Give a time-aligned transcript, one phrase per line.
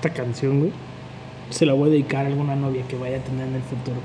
[0.00, 0.72] esta canción, güey,
[1.50, 3.98] se la voy a dedicar a alguna novia que vaya a tener en el futuro.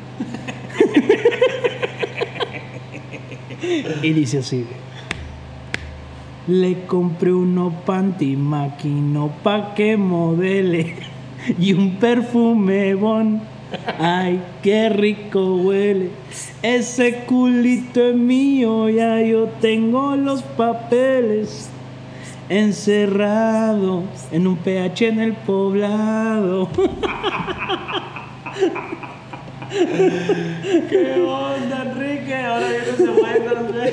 [4.03, 4.75] y dice así, güey.
[6.47, 10.95] Le compré uno panty maquino pa' que modele
[11.57, 13.41] y un perfume bon.
[13.97, 16.09] Ay, qué rico huele.
[16.61, 21.69] Ese culito es mío, ya yo tengo los papeles.
[22.47, 26.69] Encerrado en un PH en el poblado.
[30.89, 32.35] ¿Qué onda, Enrique?
[32.35, 33.91] Ahora vienes de buenas, güey.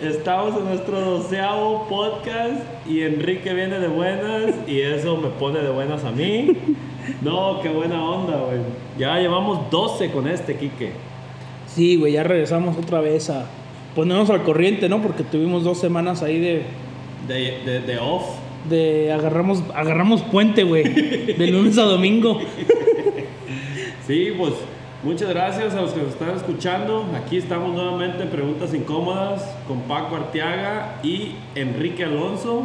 [0.00, 5.70] Estamos en nuestro doceavo podcast y Enrique viene de buenas y eso me pone de
[5.70, 6.56] buenas a mí.
[7.20, 8.60] No, qué buena onda, güey.
[8.98, 10.92] Ya llevamos 12 con este, Quique.
[11.66, 13.44] Sí, güey, ya regresamos otra vez a
[13.94, 15.02] ponernos al corriente, ¿no?
[15.02, 16.62] Porque tuvimos dos semanas ahí de,
[17.28, 18.24] De, de, de off.
[18.68, 22.40] de agarramos, agarramos puente, güey, de lunes a domingo.
[24.06, 24.54] Sí, pues
[25.04, 27.06] muchas gracias a los que nos están escuchando.
[27.14, 32.64] Aquí estamos nuevamente en Preguntas Incómodas con Paco Arteaga y Enrique Alonso.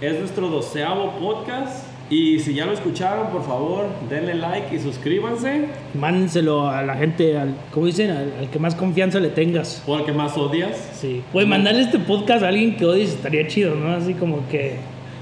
[0.00, 1.86] Es nuestro doceavo podcast.
[2.10, 5.66] Y si ya lo escucharon, por favor, denle like y suscríbanse.
[5.94, 8.10] Mándenselo a la gente, al, ¿cómo dicen?
[8.10, 9.84] Al, al que más confianza le tengas.
[9.86, 10.90] O al que más odias.
[10.92, 11.22] Sí.
[11.32, 13.94] Güey, mandarle este podcast a alguien que odies estaría chido, ¿no?
[13.94, 14.78] Así como que.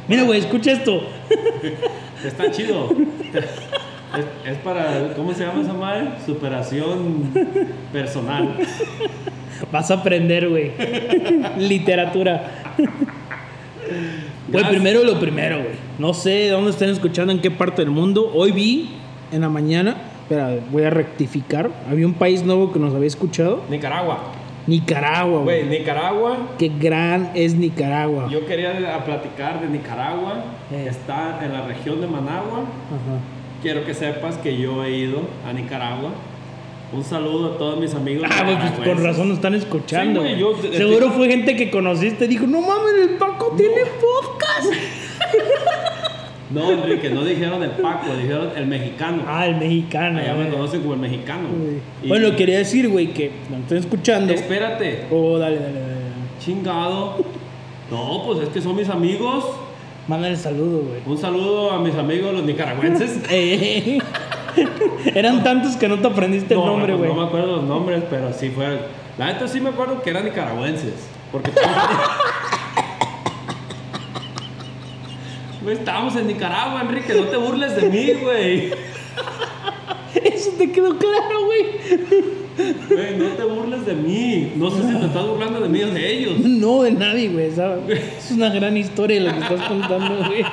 [0.08, 1.02] Mira, güey, escucha esto.
[2.24, 2.88] Está chido.
[3.34, 6.08] Es, es para, ¿cómo se llama esa madre?
[6.24, 7.30] Superación
[7.92, 8.56] personal.
[9.70, 10.72] Vas a aprender, güey.
[11.58, 12.50] Literatura.
[14.50, 15.74] Güey, primero lo primero, güey.
[15.98, 18.30] No sé de dónde estén escuchando, en qué parte del mundo.
[18.34, 18.90] Hoy vi
[19.30, 21.70] en la mañana, espera, voy a rectificar.
[21.90, 23.62] Había un país nuevo que nos había escuchado.
[23.68, 24.18] Nicaragua.
[24.66, 25.78] Nicaragua, Güey, güey.
[25.78, 26.36] Nicaragua.
[26.58, 28.28] Qué gran es Nicaragua.
[28.30, 30.44] Yo quería platicar de Nicaragua.
[30.70, 30.86] Eh.
[30.88, 32.60] Está en la región de Managua.
[32.60, 33.18] Ajá.
[33.62, 36.10] Quiero que sepas que yo he ido a Nicaragua.
[36.92, 38.26] Un saludo a todos mis amigos.
[38.32, 40.22] Ah, güey, pues con razón nos están escuchando.
[40.22, 40.70] Sí, güey, güey.
[40.72, 42.26] yo- Seguro fue gente que conociste.
[42.26, 44.72] Dijo, no mames, el Paco tiene podcast.
[46.50, 49.22] No, Enrique, no dijeron el Paco, dijeron el mexicano.
[49.26, 50.18] Ah, el mexicano.
[50.18, 50.50] Allá me güey.
[50.56, 51.46] conocen como el mexicano.
[52.02, 54.32] Y- Bueno, quería decir, güey, que nos están escuchando.
[54.32, 55.90] Espérate, Oh, dale, dale, dale.
[55.92, 56.04] dale.
[56.40, 57.16] chingado.
[57.90, 59.44] No, pues es que son mis amigos.
[60.06, 61.00] Mándale saludo, güey.
[61.04, 63.18] Un saludo a mis amigos los nicaragüenses.
[65.14, 67.08] Eran tantos que no te aprendiste el No, nombre, güey.
[67.08, 68.78] No me acuerdo los nombres, pero sí fue.
[69.18, 70.94] La neta sí me acuerdo que eran nicaragüenses.
[71.32, 71.50] Porque
[75.62, 77.12] Güey, estábamos en Nicaragua, Enrique.
[77.14, 78.70] No te burles de mí, güey.
[80.24, 81.64] Eso te quedó claro, güey.
[82.88, 84.52] Güey, no te burles de mí.
[84.56, 86.38] No sé si te estás burlando de mí o de ellos.
[86.40, 87.50] No, de nadie, güey.
[87.50, 88.00] ¿sabes?
[88.18, 90.44] Es una gran historia lo que estás contando, güey.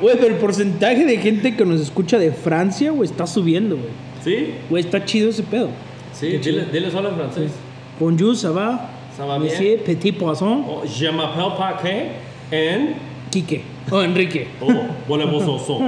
[0.00, 3.88] Güey, pero el porcentaje de gente que nos escucha de Francia, güey, está subiendo, güey.
[4.22, 4.54] ¿Sí?
[4.70, 5.70] Güey, está chido ese pedo.
[6.12, 7.52] Sí, dile, dile solo en francés.
[7.98, 8.90] Bonjour, ça va?
[9.16, 10.64] Ça va Monsieur, petit poisson.
[10.68, 12.06] Oh, je m'appelle Paquet
[12.52, 12.94] en.
[13.30, 13.62] Quique.
[13.90, 14.46] Oh, Enrique.
[14.60, 14.72] Oh,
[15.08, 15.80] volemos oso.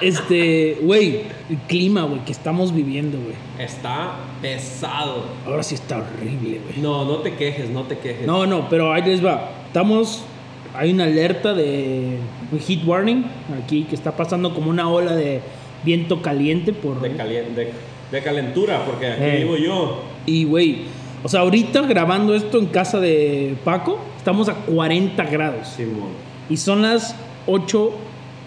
[0.00, 3.34] Este, güey, el clima, güey, que estamos viviendo, güey.
[3.58, 5.24] Está pesado.
[5.46, 6.80] Ahora sí está horrible, güey.
[6.82, 8.26] No, no te quejes, no te quejes.
[8.26, 9.50] No, no, pero ahí les va.
[9.66, 10.22] Estamos.
[10.78, 12.18] Hay una alerta de
[12.66, 13.24] heat warning
[13.62, 15.40] aquí que está pasando como una ola de
[15.82, 17.00] viento caliente por.
[17.00, 17.72] De, calien- de,
[18.12, 19.36] de calentura, porque aquí Eh.
[19.42, 20.02] vivo yo.
[20.24, 20.82] Y, güey,
[21.24, 25.66] o sea, ahorita grabando esto en casa de Paco, estamos a 40 grados.
[25.66, 26.10] Simón.
[26.48, 27.16] Y son las
[27.48, 27.90] 8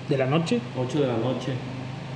[0.07, 0.59] de la noche.
[0.79, 1.51] 8 de la noche.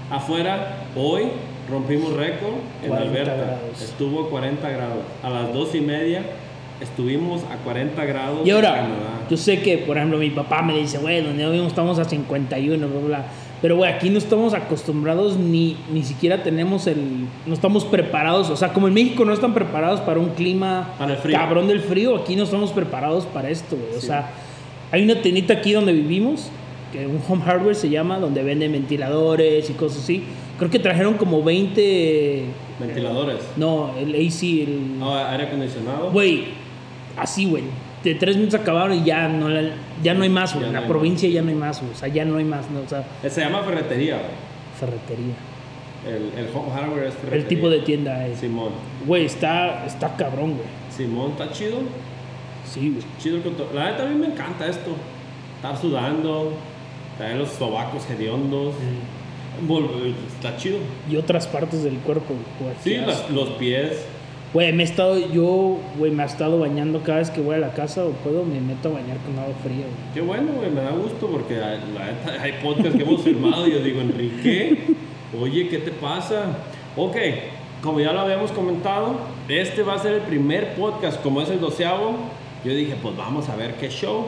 [0.10, 1.24] Afuera, hoy
[1.70, 3.36] rompimos récord en 40 Alberta.
[3.36, 3.82] grados.
[3.82, 5.04] Estuvo a 40 grados.
[5.24, 6.24] A las 2 y media
[6.82, 8.88] estuvimos a 40 grados Y ahora,
[9.30, 12.88] yo sé que, por ejemplo, mi papá me dice, güey, donde hoy estamos a 51,
[12.88, 13.26] bla, bla.
[13.62, 16.98] Pero, güey, aquí no estamos acostumbrados ni, ni siquiera tenemos el...
[17.46, 18.50] No estamos preparados.
[18.50, 21.38] O sea, como en México no están preparados para un clima Para el frío.
[21.38, 23.98] cabrón del frío, aquí no estamos preparados para esto, güey.
[23.98, 24.08] O Sí.
[24.08, 24.30] sea,
[24.92, 26.50] hay una tiendita aquí donde vivimos,
[26.92, 30.24] que un home hardware se llama, donde venden ventiladores y cosas así.
[30.60, 32.44] Creo que trajeron como 20...
[32.80, 33.38] Ventiladores.
[33.58, 35.00] No, el AC, el...
[35.00, 36.12] No, aire acondicionado.
[36.12, 36.44] Güey,
[37.18, 37.64] así, güey.
[38.04, 39.72] De tres minutos acabaron y ya no, la-
[40.04, 40.68] ya no hay más, güey.
[40.68, 41.92] En no la provincia ya no hay más, güey.
[41.94, 42.82] O sea, ya no hay más, ¿no?
[42.82, 44.16] O sea, Eh, Se llama ferretería.
[44.18, 44.46] güey.
[44.80, 45.34] ferretería.
[46.08, 47.42] El, el home hardware es ferretería.
[47.44, 48.40] El tipo de tienda es.
[48.40, 48.70] Simón.
[49.08, 50.68] Güey, está, está cabrón, güey.
[50.96, 51.78] Simón, está chido.
[52.72, 53.04] Sí, güey.
[53.20, 53.70] Chido el control.
[53.74, 54.92] La neta a mí me encanta esto.
[55.56, 56.52] Estar sudando,
[57.18, 58.76] traer los sobacos hediondos.
[59.68, 60.78] Vol- Está chido.
[61.10, 62.74] Y otras partes del cuerpo, güey.
[62.84, 64.06] Sí, las- los pies.
[64.54, 67.60] Güey, me he estado, yo, güey, me he estado bañando cada vez que voy a
[67.60, 70.14] la casa o puedo, me meto a bañar con agua fría, güey.
[70.14, 71.80] Qué bueno, güey, me da gusto porque hay,
[72.40, 74.96] hay podcasts que hemos filmado y yo digo, Enrique,
[75.40, 76.58] oye, ¿qué te pasa?
[76.96, 77.18] Ok,
[77.84, 79.20] como ya lo habíamos comentado,
[79.50, 82.16] este va a ser el primer podcast, como es el doceavo,
[82.64, 84.26] yo dije, pues vamos a ver qué show.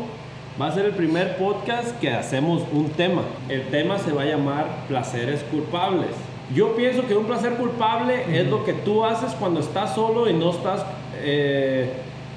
[0.62, 3.22] Va a ser el primer podcast que hacemos un tema.
[3.48, 6.10] El tema se va a llamar placeres culpables.
[6.56, 10.34] Yo pienso que un placer culpable es lo que tú haces cuando estás solo y
[10.34, 10.86] no estás,
[11.22, 11.92] eh,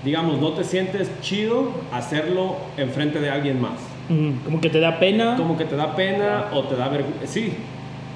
[0.04, 3.78] digamos, no te sientes chido hacerlo enfrente de alguien más.
[4.44, 5.36] Como que te da pena.
[5.36, 7.26] Como que te da pena o te da vergüenza.
[7.26, 7.52] Sí.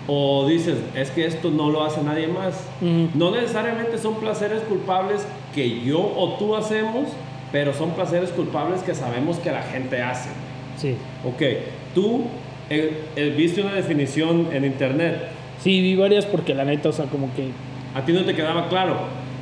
[0.08, 2.66] O dices, es que esto no lo hace nadie más.
[2.82, 3.10] Ujú.
[3.14, 5.24] No necesariamente son placeres culpables
[5.54, 7.08] que yo o tú hacemos,
[7.52, 10.30] pero son placeres culpables que sabemos que la gente hace.
[10.76, 10.96] Sí.
[11.24, 11.40] Ok,
[11.94, 12.24] tú
[12.68, 15.28] eh, eh, viste una definición en internet,
[15.64, 17.48] Sí, vi varias porque la neta, o sea, como que...
[17.94, 18.98] a ti no te quedaba claro.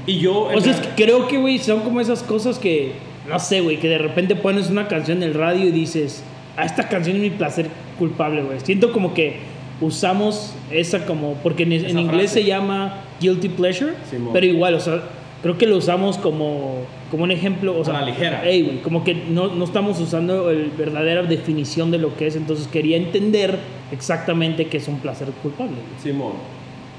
[0.07, 0.43] Y yo...
[0.55, 2.93] O sea, es que creo que, güey, son como esas cosas que,
[3.29, 6.23] no sé, güey, que de repente pones una canción en el radio y dices,
[6.57, 7.67] ah, esta canción es mi placer
[7.99, 8.61] culpable, güey.
[8.61, 9.39] Siento como que
[9.81, 14.33] usamos esa como, porque en, en inglés se llama guilty pleasure, Simón.
[14.33, 15.03] pero igual, o sea,
[15.43, 18.49] creo que lo usamos como, como un ejemplo, o sea, la ligera.
[18.49, 22.37] ey, güey, como que no, no estamos usando la verdadera definición de lo que es,
[22.37, 23.59] entonces quería entender
[23.93, 25.77] exactamente qué es un placer culpable.
[26.03, 26.33] Simón.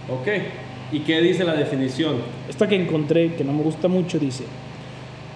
[0.10, 0.28] Ok.
[0.92, 2.18] ¿Y qué dice la definición?
[2.48, 4.44] Esta que encontré, que no me gusta mucho, dice,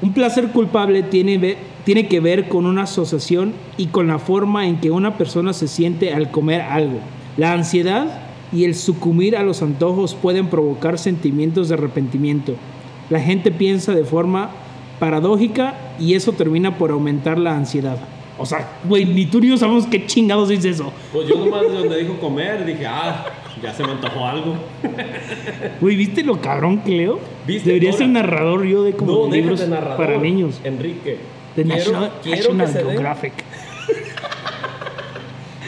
[0.02, 4.78] un placer culpable tiene, tiene que ver con una asociación y con la forma en
[4.78, 7.00] que una persona se siente al comer algo.
[7.38, 8.22] La ansiedad
[8.54, 12.54] y el sucumbir a los antojos pueden provocar sentimientos de arrepentimiento.
[13.10, 14.52] La gente piensa de forma
[15.00, 17.98] paradójica y eso termina por aumentar la ansiedad.
[18.40, 20.92] O sea, güey, ni tú ni yo sabemos qué chingados dice eso.
[21.12, 23.26] Pues yo nomás de donde dijo comer, dije, ah,
[23.64, 24.56] ya se me antojó algo.
[25.82, 27.20] Güey, ¿viste lo cabrón que leo?
[27.48, 27.70] ¿Viste?
[27.70, 30.06] Debería ser narrador yo de como no, de libros déjate narrador.
[30.06, 30.62] para niños.
[30.64, 31.18] Enrique.
[31.56, 33.34] De quiero, National, quiero National que se den- Geographic.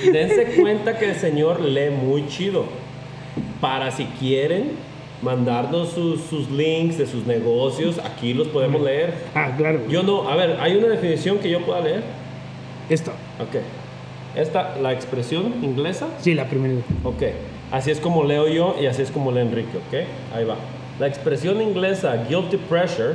[0.12, 2.66] dense cuenta que el señor lee muy chido.
[3.62, 4.72] Para si quieren
[5.22, 9.14] mandarnos sus, sus links de sus negocios, aquí los podemos leer.
[9.36, 9.82] Ah, claro.
[9.90, 12.04] Yo no, a ver, ¿hay una definición que yo pueda leer?
[12.90, 13.12] Esto.
[13.40, 13.62] Ok.
[14.36, 16.08] Esta, la expresión inglesa.
[16.20, 16.76] Sí, la primera.
[17.04, 17.24] Ok.
[17.72, 20.36] Así es como leo yo y así es como lee Enrique, ¿ok?
[20.36, 20.56] Ahí va.
[21.00, 23.14] La expresión inglesa guilty pressure,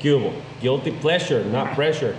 [0.00, 0.30] ¿qué hubo?
[0.62, 2.12] Guilty pleasure, not pressure.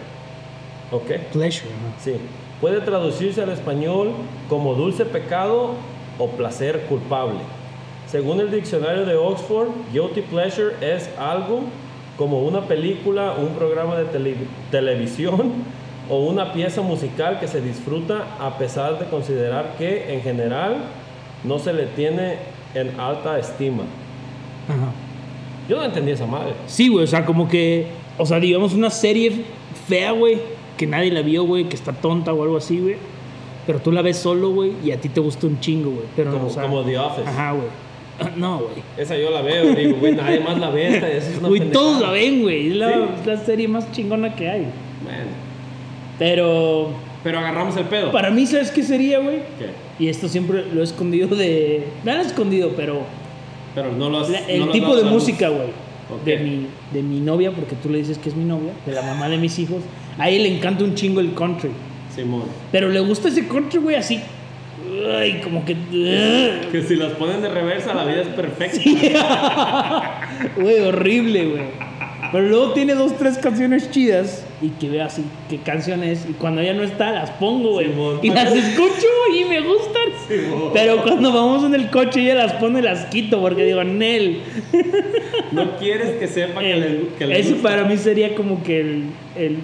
[0.91, 1.07] ¿Ok?
[1.31, 1.69] Pleasure.
[1.69, 1.95] ajá.
[2.03, 2.15] Sí.
[2.61, 4.11] Puede traducirse al español
[4.49, 5.71] como dulce pecado
[6.17, 7.39] o placer culpable.
[8.07, 11.61] Según el diccionario de Oxford, guilty pleasure es algo
[12.17, 14.35] como una película, un programa de tele-
[14.71, 15.51] televisión
[16.09, 20.77] o una pieza musical que se disfruta a pesar de considerar que en general
[21.43, 22.37] no se le tiene
[22.73, 23.83] en alta estima.
[24.67, 24.91] Ajá.
[25.69, 26.53] Yo no entendí esa madre.
[26.67, 27.87] Sí, güey, o sea, como que,
[28.17, 29.31] o sea, digamos una serie
[29.87, 30.37] fea, güey,
[30.77, 32.97] que nadie la vio, güey, que está tonta o algo así, güey.
[33.65, 36.05] Pero tú la ves solo, güey, y a ti te gusta un chingo, güey.
[36.15, 37.27] Pero, Como, o sea, como The Office.
[37.27, 37.67] Ajá, güey.
[38.37, 38.75] No, güey.
[38.95, 41.09] Esa yo la veo digo, güey, nadie más la ve esta.
[41.09, 42.69] Es una Güey, todos la ven, güey.
[42.69, 42.99] Es la, Sí.
[43.21, 44.67] es la serie más chingona que hay.
[45.03, 45.25] Bueno,
[46.19, 46.89] Pero
[47.23, 48.11] pero agarramos el pedo.
[48.11, 49.37] para mí, ¿sabes qué sería, güey?
[49.57, 49.69] ¿Qué?
[50.03, 51.87] Y esto siempre lo he escondido de...
[52.03, 53.01] No lo he escondido, pero...
[53.73, 55.69] Pero no lo has- La- no el lo has tipo dado de música, güey.
[56.13, 56.23] Ok.
[56.23, 59.01] De, mi, de mi novia, porque tú le dices que es mi novia, de la
[59.01, 59.81] mamá de mis hijos.
[60.19, 61.71] A él le encanta un chingo el country.
[62.15, 62.43] Simón.
[62.71, 64.19] Pero le gusta ese country, güey, así.
[65.17, 65.75] Ay, como que.
[66.71, 68.79] Que si las ponen de reversa, la vida es perfecta.
[70.57, 71.63] Güey, horrible, güey.
[72.31, 74.44] Pero luego tiene dos, tres canciones chidas.
[74.65, 76.25] Y que veo así qué canciones.
[76.27, 77.89] Y cuando ella no está, las pongo, güey.
[78.23, 79.07] Y las escucho
[79.37, 80.09] y me gustan.
[80.73, 83.39] Pero cuando vamos en el coche, ella las pone y las quito.
[83.41, 84.41] Porque digo, Nel.
[85.51, 87.69] No quieres que sepa que le, que le Eso gusta.
[87.69, 89.03] para mí sería como que el,
[89.35, 89.57] el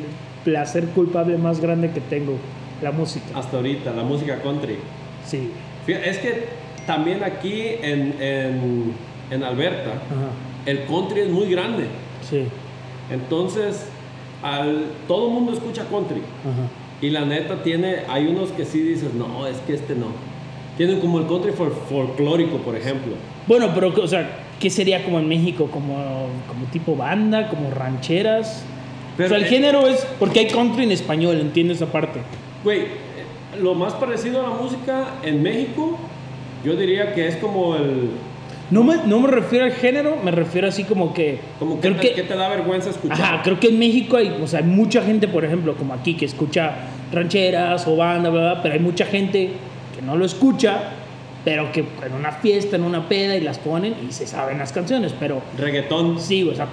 [0.46, 2.38] placer culpable más grande que tengo,
[2.82, 3.26] la música.
[3.34, 4.76] Hasta ahorita, la música country.
[5.26, 5.50] Sí.
[5.88, 6.46] Es que
[6.86, 8.94] también aquí en, en,
[9.32, 10.30] en Alberta, Ajá.
[10.66, 11.86] el country es muy grande.
[12.30, 12.44] Sí.
[13.12, 13.88] Entonces,
[14.44, 16.22] al, todo el mundo escucha country.
[16.42, 16.68] Ajá.
[17.02, 20.08] Y la neta tiene, hay unos que sí dices, no, es que este no.
[20.78, 23.14] Tienen como el country fol- folclórico, por ejemplo.
[23.48, 25.68] Bueno, pero, o sea, ¿qué sería como en México?
[25.72, 25.96] Como,
[26.48, 28.64] como tipo banda, como rancheras.
[29.18, 30.06] Pero, o sea, el eh, género es.
[30.20, 32.22] Porque hay country en español, entiendo esa parte.
[32.64, 32.88] Güey, eh,
[33.60, 35.98] lo más parecido a la música en México,
[36.64, 38.12] yo diría que es como el...
[38.72, 41.40] No me, no me refiero al género, me refiero así como que.
[41.60, 43.22] Como que, creo te, que que te da vergüenza escuchar.
[43.22, 46.16] Ajá, creo que en México hay, o sea, hay mucha gente, por ejemplo, como aquí,
[46.16, 46.74] que escucha
[47.12, 49.52] rancheras o banda, bla, bla, pero hay mucha gente
[49.96, 50.94] que no lo escucha
[51.44, 54.72] pero que en una fiesta, en una peda y las ponen y se saben las
[54.72, 56.20] canciones, pero Reggaetón.
[56.20, 56.68] sí, o sea,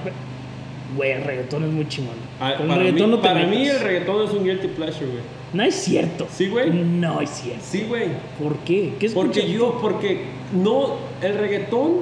[0.97, 2.17] güey, el reggaetón es muy chingón.
[2.41, 5.38] Ah, para reggaetón mí, no para mí el reggaetón es un guilty pleasure, güey.
[5.53, 6.27] No es cierto.
[6.31, 6.71] Sí, güey.
[6.71, 7.65] No es cierto.
[7.65, 8.09] Sí, güey.
[8.43, 8.95] ¿Por qué?
[8.99, 12.01] ¿Qué Porque yo, porque no, el reggaetón,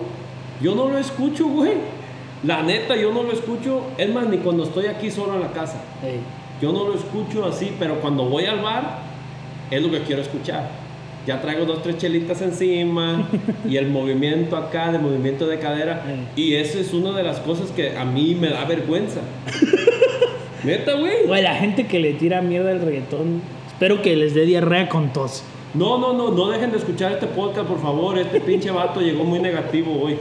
[0.61, 1.75] yo no lo escucho, güey.
[2.43, 3.83] La neta, yo no lo escucho.
[3.99, 5.81] Es más, ni cuando estoy aquí solo en la casa.
[6.61, 8.99] Yo no lo escucho así, pero cuando voy al bar,
[9.71, 10.69] es lo que quiero escuchar.
[11.27, 13.29] Ya traigo dos, tres chelitas encima
[13.69, 16.05] y el movimiento acá, de movimiento de cadera.
[16.37, 19.21] Y eso es una de las cosas que a mí me da vergüenza.
[20.67, 21.27] Neta, güey.
[21.27, 25.13] Güey, la gente que le tira mierda al reggaetón, espero que les dé diarrea con
[25.13, 25.43] tos.
[25.75, 28.19] No, no, no, no dejen de escuchar este podcast, por favor.
[28.19, 30.17] Este pinche vato llegó muy negativo hoy.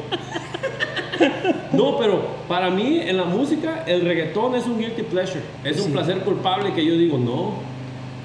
[1.72, 5.42] No, pero para mí en la música el reggaetón es un guilty pleasure.
[5.64, 5.92] Es un Sí.
[5.92, 7.54] placer culpable que yo digo, no,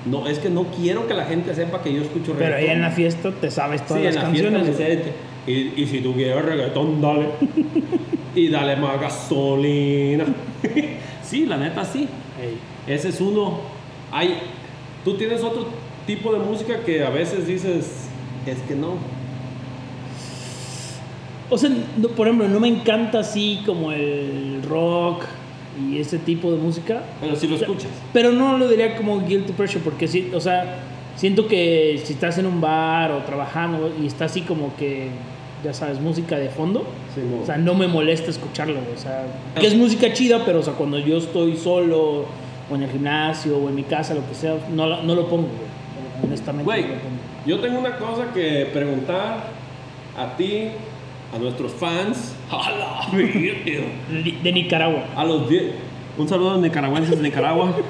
[0.07, 2.69] no, es que no quiero que la gente sepa que yo escucho Pero reggaetón.
[2.71, 4.79] ahí en la fiesta te sabes todas Sí, en las la fiesta canciones.
[4.79, 4.99] me güey.
[5.05, 5.13] sé,
[5.77, 7.27] y, y si tú quieres reggaetón, dale.
[8.35, 10.25] y dale más gasolina.
[11.31, 12.09] sí, la neta sí.
[12.87, 13.61] Ese es uno.
[14.13, 14.39] Hay,
[15.05, 15.67] tú tienes otro
[16.07, 18.09] tipo de música que a veces dices,
[18.47, 18.95] es que no.
[21.49, 25.25] O sea, no- por ejemplo, no me encanta así como el rock
[25.91, 27.03] y ese tipo de música.
[27.21, 27.91] Pero si lo escuchas.
[28.13, 30.81] Pero no lo diría como guilty pleasure porque sí, o sea,
[31.17, 35.09] siento que si estás en un bar o trabajando y está así como que,
[35.65, 39.25] ya sabes, música de fondo, Sí, o sea, no me molesta escucharlo, o sea,
[39.59, 42.25] que es música chida, pero o sea, cuando yo estoy solo
[42.71, 45.49] o en el gimnasio o en mi casa, lo que sea, no, no lo pongo,
[45.49, 46.65] güey, honestamente.
[46.65, 47.17] Güey, no lo pongo.
[47.47, 49.45] yo tengo una cosa que preguntar
[50.17, 50.69] a ti,
[51.35, 55.05] a nuestros fans, a la virgen, Li- De Nicaragua.
[55.17, 55.63] a los 10.
[56.19, 57.73] Un saludo a los nicaragüenses de Nicaragua.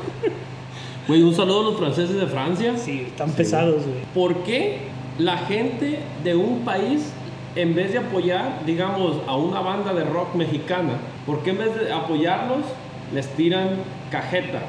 [1.09, 2.77] Güey, un saludo a los franceses de Francia.
[2.77, 3.97] Sí, están pesados, güey.
[4.15, 4.79] ¿Por qué
[5.19, 7.13] la gente de un país,
[7.57, 10.93] en vez de apoyar, digamos, a una banda de rock mexicana,
[11.27, 12.65] ¿por qué en vez de apoyarlos,
[13.13, 13.71] les tiran
[14.11, 14.61] cajeta?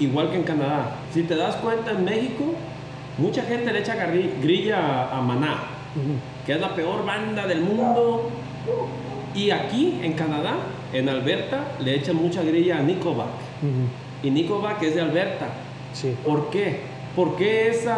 [0.00, 0.96] Igual que en Canadá.
[1.12, 2.44] Si te das cuenta, en México,
[3.18, 5.56] mucha gente le echa grilla a, a Maná,
[6.44, 8.28] que es la peor banda del mundo.
[9.34, 10.56] Y aquí, en Canadá,
[10.92, 13.28] en Alberta, le echan mucha grilla a Nickelback.
[14.22, 15.46] Y Nickelback es de Alberta.
[15.92, 16.14] Sí.
[16.24, 16.80] ¿Por qué?
[17.14, 17.96] ¿Por qué esa,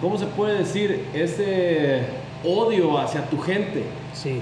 [0.00, 2.02] cómo se puede decir, ese
[2.44, 3.84] odio hacia tu gente?
[4.12, 4.40] Sí.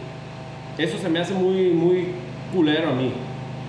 [0.79, 2.09] Eso se me hace muy, muy
[2.53, 3.13] culero a mí.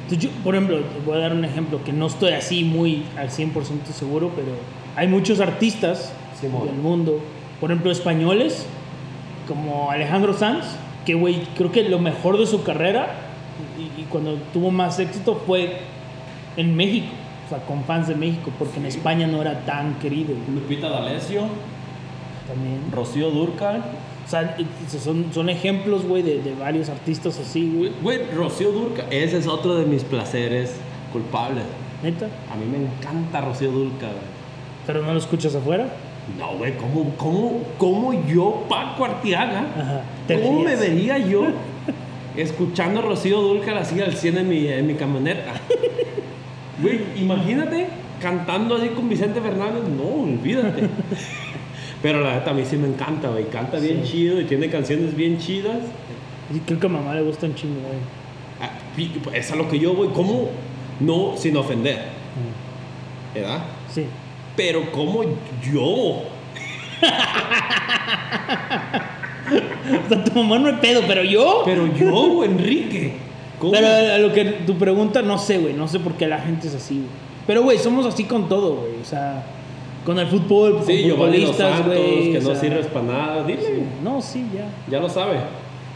[0.04, 3.04] Entonces, yo, por ejemplo, te voy a dar un ejemplo que no estoy así muy
[3.18, 4.52] al 100% seguro, pero
[4.96, 7.22] hay muchos artistas del mundo,
[7.62, 8.66] por ejemplo, españoles,
[9.48, 10.66] como Alejandro Sanz,
[11.06, 13.16] que, güey, creo que lo mejor de su carrera
[13.78, 15.78] y, y cuando tuvo más éxito fue
[16.58, 17.08] en México,
[17.46, 21.44] o sea, con fans de México, porque en España no era tan querido Lupita D'Alessio,
[22.48, 22.92] también.
[22.92, 23.84] Rocío Durcal.
[24.34, 24.58] Sea,
[25.00, 27.92] son, son ejemplos, güey, de, de varios artistas así, güey.
[28.02, 30.74] Güey, Rocío Durcal, ese es otro de mis placeres
[31.12, 31.66] culpables.
[32.02, 32.26] Neta.
[32.52, 34.16] A mí me encanta Rocío Durcal.
[34.88, 35.88] Pero no lo escuchas afuera.
[36.40, 40.02] No, güey, ¿cómo, cómo, cómo yo, Paco Artiaga, Ajá.
[40.42, 41.50] ¿Cómo me vería yo
[42.36, 45.54] escuchando a Rocío Dúrcal así al 100 en mi, en mi camioneta?
[46.82, 47.86] Güey, imagínate
[48.20, 49.84] cantando así con Vicente Fernández.
[49.96, 50.90] No, olvídate.
[52.04, 53.46] Pero la neta a mí sí me encanta, güey.
[53.46, 54.12] Canta bien Sí.
[54.12, 55.80] chido y tiene canciones bien chidas.
[56.54, 57.98] Y creo que a mamá le gusta un chingo, güey.
[58.62, 58.70] Ah,
[59.24, 60.10] pues, Es a lo que yo voy.
[60.14, 60.50] ¿Cómo?
[61.00, 62.00] No, sin ofender,
[63.34, 63.64] ¿verdad?
[63.92, 64.06] Sí.
[64.56, 65.24] Pero ¿cómo
[65.74, 66.24] yo?
[70.06, 71.64] O sea, tu mamá no es pedo, pero yo.
[71.66, 73.14] Pero yo, Enrique.
[73.60, 73.74] ¿Cómo?
[73.74, 75.74] Pero a lo que tu pregunta, no sé, güey.
[75.74, 77.08] No sé por qué la gente es así, güey.
[77.46, 78.94] Pero, güey, somos así con todo, güey.
[79.02, 79.44] O sea,
[80.06, 82.32] con el fútbol, con Giovanni futbolistas, Santos, güey.
[82.34, 83.44] que no sea, sirves para nada.
[83.44, 83.62] Dile.
[83.62, 83.84] sí.
[84.04, 84.68] No, sí, ya.
[84.90, 85.38] Ya lo sabe.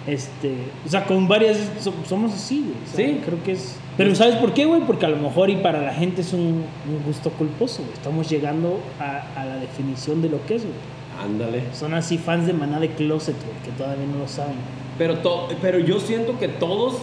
[0.05, 0.53] Este,
[0.85, 2.75] o sea, con varias so- somos así, güey.
[2.85, 3.21] O sea, Sí.
[3.25, 3.75] Creo que es.
[3.97, 4.81] Pero ¿sabes por qué, güey?
[4.81, 6.39] Porque a lo mejor y para la gente es un,
[6.87, 7.93] un gusto culposo, güey.
[7.93, 10.75] Estamos llegando a, a la definición de lo que es, güey.
[11.21, 11.63] Ándale.
[11.73, 14.55] Son así fans de Maná de Closet, güey, que todavía no lo saben.
[14.97, 16.95] Pero, to- pero yo siento que todos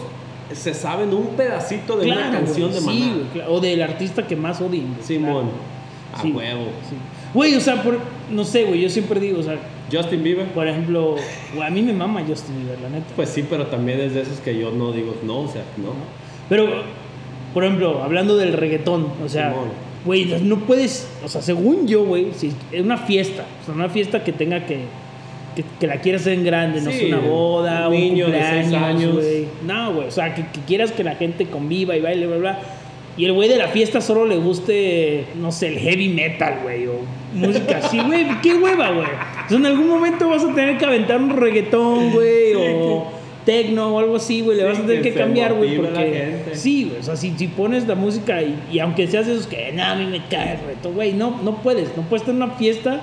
[0.53, 2.97] se saben un pedacito de una canción güey, de Maná.
[2.99, 3.53] Sí, güey, claro.
[3.53, 4.95] O del artista que más odien.
[5.03, 5.31] Simón.
[5.31, 5.74] claro.
[6.15, 6.65] A Sí, huevo.
[6.89, 6.95] sí.
[7.33, 7.99] Güey, o sea, por-
[8.31, 9.57] no sé, güey, yo siempre digo, o sea,
[9.91, 10.45] Justin Bieber.
[10.47, 11.15] por ejemplo,
[11.53, 13.05] güey, a mí me mama Justin Bieber, la neta.
[13.15, 15.89] Pues sí, pero también es de esos que yo no digo, no, o sea, no.
[16.49, 16.67] Pero,
[17.53, 19.67] por ejemplo, hablando del reggaetón, o sea, Simón.
[20.05, 23.89] güey, no puedes, o sea, según yo, güey, si es una fiesta, o sea, una
[23.89, 24.79] fiesta que tenga que,
[25.55, 28.39] que, que la quieras hacer en grande, no sé, una boda, un un niño de
[28.41, 29.13] seis cumpleaños, años.
[29.15, 29.47] güey.
[29.65, 32.59] No, güey, o sea, que, que quieras que la gente conviva y baile, bla, bla.
[33.17, 36.85] Y el güey de la fiesta solo le guste, no sé, el heavy metal, güey,
[36.87, 36.99] o
[37.33, 39.07] música así, güey, qué hueva, güey.
[39.47, 43.07] Sea, en algún momento vas a tener que aventar un reggaetón, güey, o
[43.45, 46.35] tecno o algo así, güey, le Sí, vas a tener que que cambiar, güey, porque...
[46.53, 49.71] Sí, güey, o sea, si, si pones la música y, y aunque seas esos que,
[49.71, 52.53] no, a mí me cae el reto, güey, no, no puedes, no puedes tener una
[52.55, 53.01] fiesta...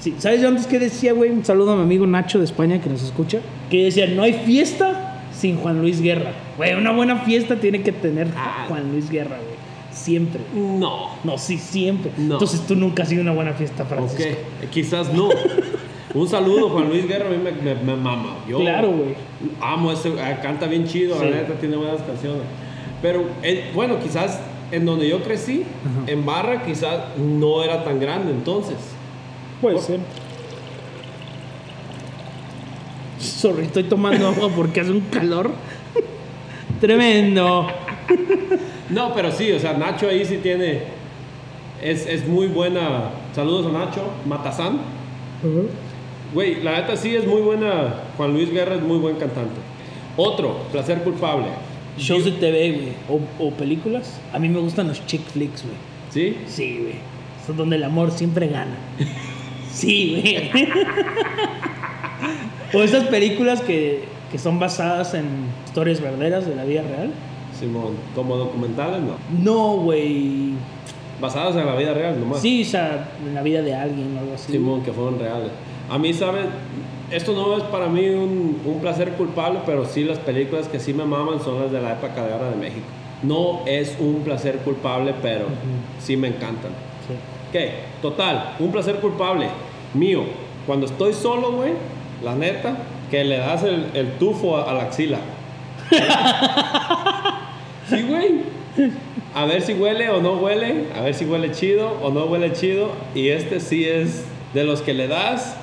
[0.00, 1.30] Sí, ¿Sabes yo antes qué decía, güey?
[1.30, 3.40] Un saludo a mi amigo Nacho de España que nos escucha.
[3.68, 5.07] Que decía, no hay fiesta
[5.38, 6.32] sin Juan Luis Guerra.
[6.56, 8.64] Güey, una buena fiesta tiene que tener Ah.
[8.68, 9.58] Juan Luis Guerra, güey.
[9.92, 10.40] Siempre.
[10.54, 11.10] No.
[11.24, 12.12] No, sí, siempre.
[12.16, 12.34] No.
[12.34, 14.32] Entonces tú nunca has ido a una buena fiesta, Ok, Francisco.
[14.70, 15.28] quizás no.
[16.14, 18.36] Un saludo, Juan Luis Guerra, a mí me, me- me mama.
[18.48, 19.14] Yo Claro, güey.
[19.60, 21.24] Amo ese, ah, canta bien chido, Sí.
[21.24, 22.42] la neta, tiene buenas canciones.
[23.02, 24.40] Pero, eh, bueno, quizás
[24.72, 26.10] en donde yo crecí, Ajá.
[26.10, 28.76] en Barra, quizás no era tan grande entonces.
[29.60, 30.00] Puede ser.
[33.38, 35.52] Sorry, estoy tomando agua porque hace un calor
[36.80, 37.68] tremendo.
[38.90, 40.80] No, pero sí, o sea, Nacho ahí sí tiene.
[41.80, 43.10] Es, es muy buena.
[43.32, 44.80] Saludos a Nacho, Matazán.
[46.34, 47.94] Güey, la neta sí es muy buena.
[48.16, 49.60] Juan Luis Guerra es muy buen cantante.
[50.16, 51.46] Otro, placer culpable.
[51.96, 52.92] Shows de TV, güey.
[53.08, 54.18] O, o películas.
[54.32, 55.76] A mí me gustan los chick flicks, güey.
[56.10, 56.36] ¿Sí?
[56.48, 56.94] Sí, güey.
[57.46, 58.74] Son donde el amor siempre gana.
[59.70, 60.68] Sí, güey.
[62.72, 65.26] o esas películas que, que son basadas en
[65.66, 67.10] historias verdaderas de la vida real.
[67.58, 69.16] Simón, como documentales, no.
[69.42, 70.52] No, güey.
[71.20, 72.40] Basados en la vida real, nomás.
[72.40, 74.52] Sí, o sea, en la vida de alguien o algo así.
[74.52, 75.50] Simón, que fueron reales.
[75.90, 76.44] A mí, ¿sabes?
[77.10, 80.92] Esto no es para mí un, un placer culpable, pero sí las películas que sí
[80.92, 82.86] me maman son las de la época de ahora de México.
[83.22, 85.54] No es un placer culpable, pero Ujú.
[86.00, 86.70] sí me encantan.
[87.08, 87.14] Sí.
[87.50, 87.72] ¿Qué?
[88.02, 89.48] Total, un placer culpable
[89.94, 90.22] mío.
[90.66, 91.72] Cuando estoy solo, güey,
[92.22, 92.76] la neta,
[93.10, 95.18] que le das el, el tufo a, a la axila.
[97.88, 98.42] sí, güey.
[99.34, 102.52] A ver si huele o no huele, a ver si huele chido o no huele
[102.52, 102.90] chido.
[103.14, 105.56] Y este sí es de los que le das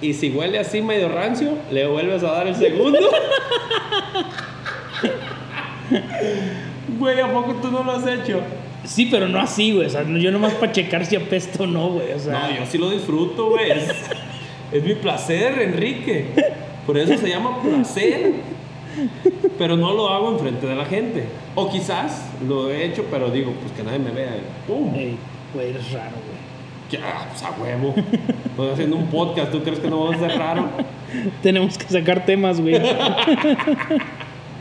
[0.00, 2.98] y si huele así medio rancio, le vuelves a dar el segundo.
[6.98, 8.40] Güey, ¿a poco tú no lo has hecho?
[8.84, 9.86] Sí, pero no así, güey.
[9.86, 12.12] O sea, no- yo nomás para checar si apesto o no, güey.
[12.12, 13.70] O sea, No, yo sí lo disfruto, güey.
[14.72, 16.26] Es, mi placer, Enrique.
[16.86, 18.32] Por eso se llama placer.
[19.58, 21.24] Pero no lo hago enfrente de la gente.
[21.54, 24.36] O quizás lo he hecho, pero digo, pues que nadie me vea.
[24.66, 24.94] ¡Pum!
[24.94, 25.16] Ey,
[25.54, 26.42] güey, eres raro, güey.
[26.90, 27.94] Ya, pues a huevo.
[28.44, 30.68] Estoy haciendo un podcast, ¿tú crees que no vamos a ser raro?
[31.42, 32.80] Tenemos que sacar temas, güey.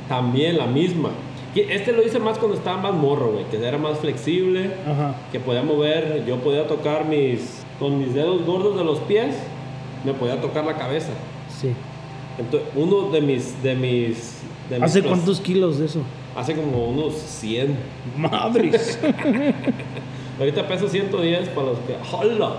[0.07, 1.09] También la misma.
[1.55, 3.45] Este lo hice más cuando estaba más morro, güey.
[3.45, 4.71] Que era más flexible.
[4.87, 5.15] Ajá.
[5.31, 9.35] que podía mover, yo podía tocar mis, con mis dedos gordos de los pies,
[10.03, 11.09] me podía tocar la cabeza.
[11.59, 11.73] Sí.
[12.39, 16.01] Entonces, uno de mis, de mis, de mis ¿Hace plas- cuántos kilos de eso?
[16.35, 17.75] Hace como unos 100.
[18.17, 18.97] Madres.
[20.39, 22.53] Ahorita peso 110 para los que, ¡hola!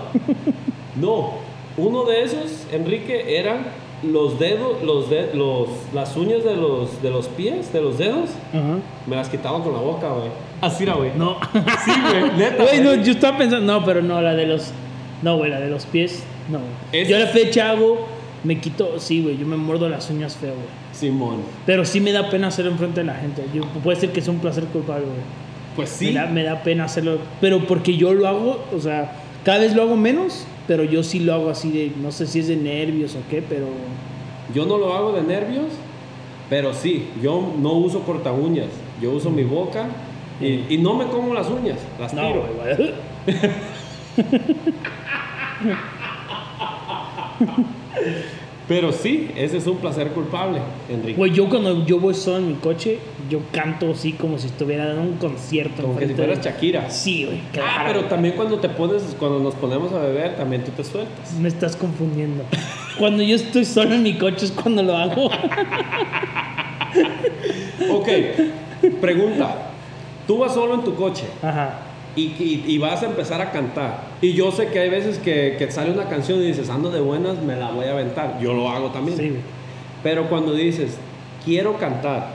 [0.95, 1.31] No,
[1.75, 3.65] uno de esos, Enrique, eran
[4.03, 8.29] los dedos, los de, los, las uñas de los, de los pies, de los dedos,
[8.53, 8.77] Ajá.
[9.07, 10.29] me las quitaba con la boca, güey.
[10.61, 11.11] Así era, güey.
[11.17, 11.37] No.
[11.83, 12.63] Sí, güey, neta.
[12.63, 14.71] Güey, no, yo estaba pensando, no, pero no, la de los.
[15.23, 16.59] No, güey, la de los pies, no.
[16.91, 18.05] Es- Yo a la fecha hago,
[18.43, 20.67] me quito, sí, güey, yo me muerdo las uñas feo, güey.
[20.91, 21.37] Simón.
[21.65, 23.43] Pero sí me da pena hacerlo enfrente de la gente.
[23.53, 25.17] Yo, puede ser que es un placer culpable, güey.
[25.75, 26.07] Pues sí.
[26.07, 27.17] Me, da, me da pena hacerlo.
[27.41, 31.19] Pero porque yo lo hago, o sea, cada vez lo hago menos, pero yo sí
[31.19, 33.65] lo hago así de, no sé si es de nervios o qué, pero.
[34.53, 35.65] Yo no lo hago de nervios,
[36.49, 38.67] pero sí, yo no uso corta uñas,
[39.01, 39.87] yo uso mi boca
[40.39, 42.43] y, y no me como las uñas, las No, tiro.
[48.67, 51.17] Pero sí, ese es un placer culpable, Enrique.
[51.17, 52.97] Güey, yo cuando yo voy solo en mi coche,
[53.29, 55.81] yo canto así como si estuviera dando un concierto.
[55.81, 56.89] Como que si fueras de- Shakira.
[56.89, 60.71] Sí, güey, Ah, pero también cuando te pones, cuando nos ponemos a beber, también tú
[60.71, 61.33] te sueltas.
[61.33, 62.45] Me estás confundiendo.
[62.97, 65.25] Cuando yo estoy solo en mi coche es cuando lo hago.
[67.91, 68.07] Ok,
[69.01, 69.71] pregunta.
[70.25, 71.79] Tú vas solo en tu coche Ajá.
[72.15, 74.01] Y, y- y vas a empezar a cantar.
[74.21, 76.99] Y yo sé que hay veces que, que sale una canción y dices, ando de
[77.01, 78.39] buenas, me la voy a aventar.
[78.41, 79.17] Yo lo hago también.
[79.17, 79.31] Sí.
[80.03, 80.97] Pero cuando dices,
[81.45, 82.27] quiero cantar,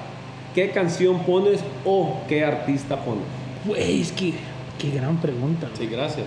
[0.54, 3.24] ¿qué canción pones o qué artista pones?
[3.66, 4.32] Güey, es que.
[4.78, 5.68] Qué gran pregunta.
[5.74, 5.88] güey.
[5.88, 6.26] Sí, gracias.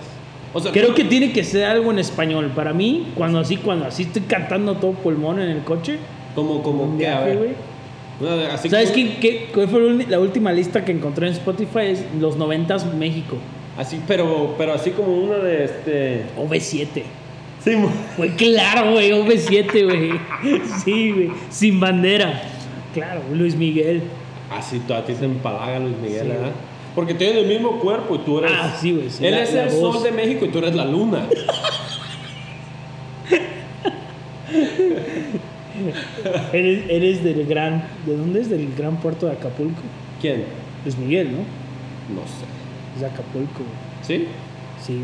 [0.54, 2.52] O sea, Creo que tiene que ser algo en español.
[2.54, 5.96] Para mí, cuando así, cuando así estoy cantando todo pulmón en el coche,
[6.34, 7.50] como, como un que, a viaje, ver, güey.
[8.52, 11.86] Así ¿Sabes como- qué, cuál fue la última lista que encontré en Spotify?
[11.86, 13.36] Es los 90s México.
[13.76, 16.22] Así, pero, pero así como una de este.
[16.38, 17.02] OV7.
[17.64, 17.72] Sí,
[18.16, 20.10] Güey, claro, güey, OV7, güey.
[20.84, 21.30] Sí, güey.
[21.48, 22.42] Sin bandera.
[22.92, 24.02] Claro, Luis Miguel.
[24.50, 26.28] así tú- a ti te empalaga Luis Miguel, Sí.
[26.28, 26.50] ¿verdad?
[26.94, 28.52] Porque tienen el mismo cuerpo y tú eres.
[28.54, 29.08] Ah, sí, güey.
[29.08, 29.94] sí, Él la- es la el voz.
[29.94, 31.26] sol de México y tú eres la luna.
[36.52, 37.84] Eres, eres del gran.
[38.06, 38.50] ¿De dónde es?
[38.50, 39.80] Del gran puerto de Acapulco.
[40.20, 40.44] ¿Quién?
[40.84, 41.38] Luis Miguel, ¿no?
[41.38, 42.44] No sé.
[42.94, 43.62] Es de Acapulco.
[44.02, 44.26] ¿Sí?
[44.84, 44.94] Sí,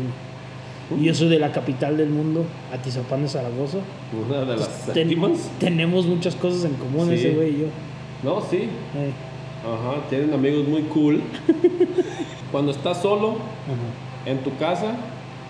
[0.89, 1.01] güey.
[1.01, 3.77] Y yo soy de la capital del mundo, Atizapán de Zaragoza.
[4.27, 5.49] Una de las Ten- séptimas.
[5.59, 7.13] tenemos muchas cosas en común, Sí.
[7.15, 7.65] ese güey y yo.
[8.23, 8.57] No, sí.
[8.95, 9.11] Eh,
[9.63, 11.21] Ajá, tienen amigos muy cool.
[12.51, 14.29] Cuando estás solo ajá.
[14.31, 14.95] en tu casa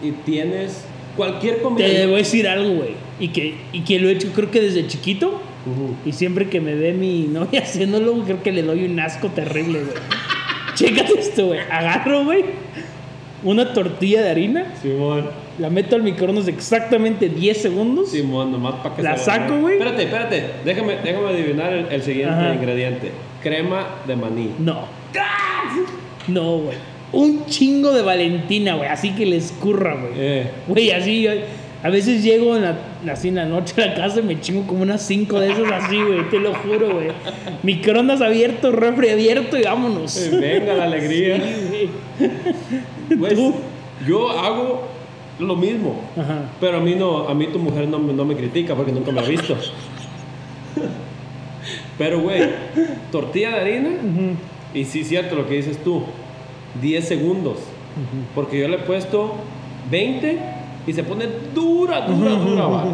[0.04, 0.84] y tienes
[1.16, 1.86] cualquier comida.
[1.88, 2.92] Te voy a decir algo, güey.
[3.20, 5.42] Y que, y que lo he hecho, creo que desde chiquito.
[6.06, 9.28] Y siempre que me ve mi novia haciéndolo, güey, creo que le doy un asco
[9.30, 9.96] terrible, güey.
[10.76, 11.60] Chécate esto, güey.
[11.70, 12.46] Agarro, güey,
[13.44, 15.30] una tortilla de harina, Simón.
[15.60, 18.12] la meto al microondas exactamente 10 segundos.
[18.12, 19.76] Simón, nomás para que La se saco, güey.
[19.76, 20.46] Espérate, espérate.
[20.66, 22.54] Déjame, déjame adivinar el, el siguiente Ajá.
[22.56, 24.52] ingrediente: crema de maní.
[24.60, 24.86] No.
[26.28, 26.78] No, güey.
[27.12, 28.88] Un chingo de Valentina, güey.
[28.90, 30.12] Así que le escurra, güey.
[30.16, 31.28] Eh, Güey, así.
[31.82, 32.78] A veces llego en la,
[33.12, 35.72] así en la noche a la casa y me chingo como unas 5 de esas
[35.72, 36.30] así, güey.
[36.30, 37.08] Te lo juro, güey.
[37.64, 40.16] Microondas abierto, refri abierto y vámonos.
[40.18, 41.38] eh, venga la alegría.
[41.38, 43.18] Sí, güey.
[43.18, 43.56] Pues, ¿Tú?
[44.06, 44.84] yo hago
[45.40, 46.02] lo mismo.
[46.18, 46.50] Ajá.
[46.60, 49.12] Pero a mí no, a mí tu mujer no, me- no me critica porque nunca
[49.14, 49.56] me ha visto.
[51.98, 52.42] Pero güey,
[53.12, 54.36] tortilla de harina Ujú,
[54.74, 56.04] y sí cierto lo que dices tú,
[56.82, 57.58] 10 segundos.
[57.58, 58.24] ujú.
[58.36, 59.34] Porque yo le he puesto
[59.92, 60.38] 20
[60.88, 62.86] y se pone dura, dura, dura, va.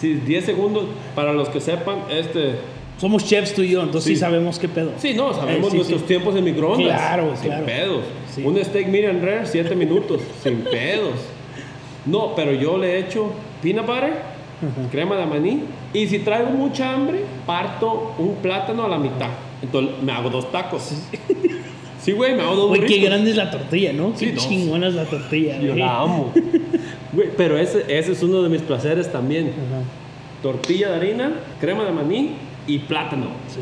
[0.00, 0.84] Sí, 10 segundos.
[1.14, 2.56] Para los que sepan, este.
[2.98, 4.20] Somos chefs tú y yo, entonces sí, Sí.
[4.20, 4.92] sabemos qué pedo.
[4.98, 6.06] Sí, no, sabemos Eh, sí, nuestros sí.
[6.06, 6.96] tiempos en microondas.
[7.00, 7.66] Claro, sin claro.
[7.66, 8.04] pedos.
[8.32, 8.42] Sí.
[8.44, 11.14] Un steak medium rare, 7 minutos, sin pedos.
[12.06, 14.90] No, pero yo le echo peanut butter, Ajá.
[14.90, 15.62] crema de maní.
[15.92, 19.28] Y si traigo mucha hambre, parto un plátano a la mitad.
[19.62, 20.92] Entonces me hago dos tacos.
[22.02, 24.12] Sí, güey, me hago dos Güey, qué grande es la tortilla, ¿no?
[24.16, 24.40] Sí, qué no.
[24.40, 26.32] chingona es la tortilla, Yo la amo.
[27.12, 29.48] Güey, pero ese, ese es uno de mis placeres también.
[29.48, 29.82] Ajá,
[30.42, 32.30] Tortilla de harina, crema de maní
[32.66, 33.26] y plátano.
[33.48, 33.60] sí.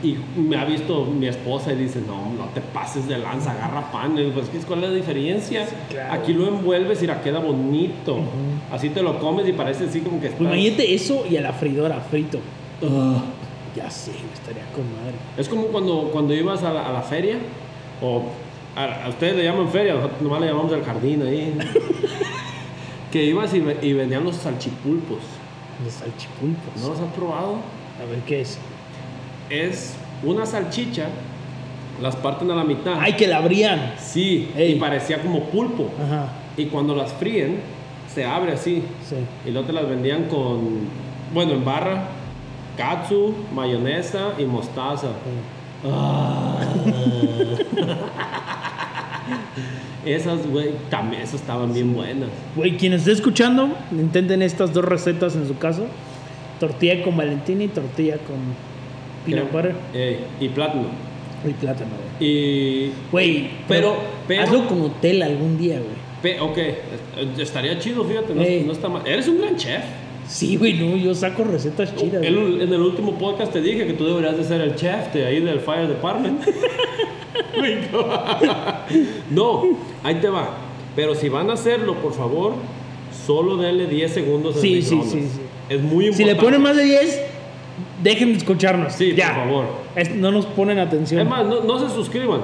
[0.00, 3.90] Y me ha visto mi esposa y dice, no, no te pases de lanza, agarra
[3.90, 4.16] pan.
[4.16, 5.66] Y digo, pues, ¿qué- ¿cuál es la diferencia?
[5.90, 6.12] claro.
[6.14, 8.16] Aquí lo envuelves y la queda bonito.
[8.72, 10.46] Así te lo comes y parece así como que Pues estás...
[10.46, 12.38] imagínate eso y a la freidora, frito.
[13.78, 15.14] Ya sé, estaría con madre.
[15.36, 17.38] Es como cuando, cuando ibas a la, a la feria,
[18.02, 18.22] o
[18.76, 21.56] a, a ustedes le llaman feria, nosotros nomás le llamamos el jardín ahí.
[23.12, 25.18] que ibas y, ve- y vendían los salchipulpos.
[25.84, 26.82] Los salchipulpos.
[26.82, 27.56] ¿No los has probado?
[28.02, 28.58] A ver qué es.
[29.50, 31.06] Es una salchicha,
[32.02, 32.94] las parten a la mitad.
[32.98, 33.94] Ay, que la abrían.
[33.98, 34.72] Sí, Ey.
[34.72, 35.88] y parecía como pulpo.
[36.04, 37.60] Ajá, Y cuando las fríen,
[38.12, 38.82] se abre así.
[39.08, 39.16] sí.
[39.46, 40.80] Y luego te las vendían con,
[41.32, 42.08] bueno, en barra,
[42.78, 45.08] katsu, mayonesa y mostaza.
[45.84, 46.56] Ah.
[50.06, 52.30] Esas, güey, también, esas estaban bien buenas.
[52.56, 55.82] Güey, quien esté escuchando, intenten estas dos recetas en su casa.
[56.60, 58.36] Tortilla con Valentina y tortilla con
[59.26, 59.74] peanut butter
[60.40, 60.86] y plátano.
[61.46, 62.30] y plátano, güey.
[62.30, 66.38] Y, Güey, Pero- pero- hazlo con Nutella algún día, güey.
[66.40, 69.02] ok, es- estaría chido, fíjate, no, no está mal.
[69.06, 69.84] Eres un gran chef.
[70.28, 72.20] Sí, güey, no, yo saco recetas chidas.
[72.20, 72.26] güey.
[72.26, 75.24] El- en el último podcast te dije que tú deberías de ser el chef de
[75.26, 76.42] ahí del Fire Department.
[79.30, 79.62] no,
[80.02, 80.50] ahí te va.
[80.96, 82.54] Pero si van a hacerlo, por favor,
[83.26, 85.40] solo denle 10 segundos en Sí, sí, sí, sí.
[85.68, 86.16] Es muy importante.
[86.16, 87.20] Si le ponen más de 10,
[88.02, 88.92] dejen de escucharnos.
[88.92, 89.34] Sí, ya.
[89.34, 89.64] por favor.
[89.96, 91.20] Es- no nos ponen atención.
[91.20, 92.40] Es más, no, no se suscriban.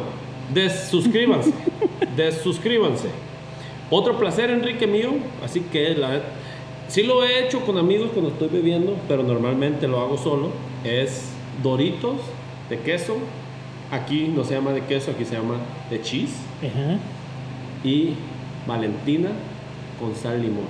[0.52, 1.52] Desuscríbanse.
[2.16, 3.08] Desuscríbanse.
[3.90, 5.10] Otro placer, Enrique mío.
[5.44, 6.20] Así que la,
[6.88, 10.50] sí lo he hecho con amigos cuando estoy bebiendo, pero normalmente lo hago solo.
[10.84, 11.30] Es
[11.62, 12.16] Doritos
[12.68, 13.16] de queso.
[13.90, 15.56] Aquí no se llama de queso, aquí se llama
[15.90, 16.34] de cheese.
[16.60, 16.98] Ajá.
[17.84, 18.14] Y
[18.66, 19.30] Valentina
[20.00, 20.64] con sal y limón.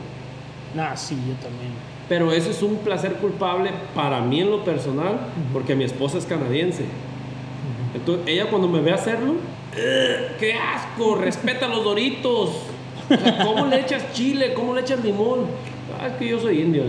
[0.75, 1.73] Nah, sí, yo también.
[2.09, 5.21] Pero ese es un placer culpable para mí en lo personal,
[5.53, 6.85] porque mi esposa es canadiense.
[7.95, 11.15] Entonces, ella cuando me ve hacerlo, "Ugh, ¡qué asco!
[11.15, 12.51] Respeta los doritos.
[13.09, 14.53] O sea, ¿cómo le echas chile?
[14.55, 15.47] ¿Cómo le echas limón?
[16.01, 16.83] Ah, es que yo soy indio.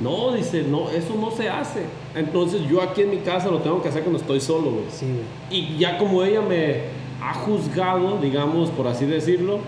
[0.00, 1.82] No, dice, no, eso no se hace.
[2.14, 4.84] Entonces yo aquí en mi casa lo tengo que hacer cuando estoy solo, güey.
[4.90, 5.06] Sí.
[5.50, 6.82] Y ya como ella me
[7.22, 9.60] ha juzgado, digamos, por así decirlo,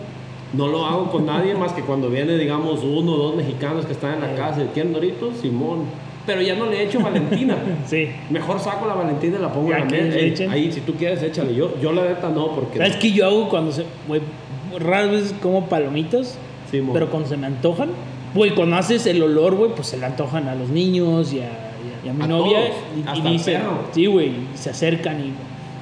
[0.52, 3.92] no lo hago con nadie más que cuando viene, digamos, uno o dos mexicanos que
[3.92, 5.84] están en la casa y quieren doritos, Simón.
[6.26, 7.56] Pero ya no le echo Valentina.
[7.86, 8.08] Sí.
[8.30, 10.50] Mejor saco la Valentina y la pongo en la mesa.
[10.50, 11.54] Ahí, si tú quieres, échale.
[11.54, 12.78] Yo, yo la neta no, porque.
[12.78, 13.84] ¿Sabes qué yo hago cuando se.
[14.08, 14.20] Güey,
[14.80, 16.36] raras veces como palomitas,
[16.68, 16.94] Simón.
[16.94, 17.90] pero cuando se me antojan.
[18.36, 21.44] Güey, cuando haces el olor, güey, pues se le antojan a los niños y a,
[21.44, 22.58] y a- y a mi A novia.
[23.04, 23.78] todos, y, y perro.
[23.92, 25.32] Sí, güey, y se acercan y.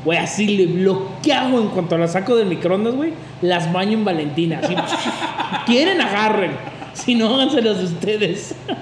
[0.05, 3.13] Güey, así le bloqueo en cuanto las saco del microondas, güey.
[3.43, 4.61] Las baño en Valentina.
[4.63, 4.75] Así,
[5.67, 6.53] quieren, agarren.
[6.95, 8.55] Si no, háganselas ustedes.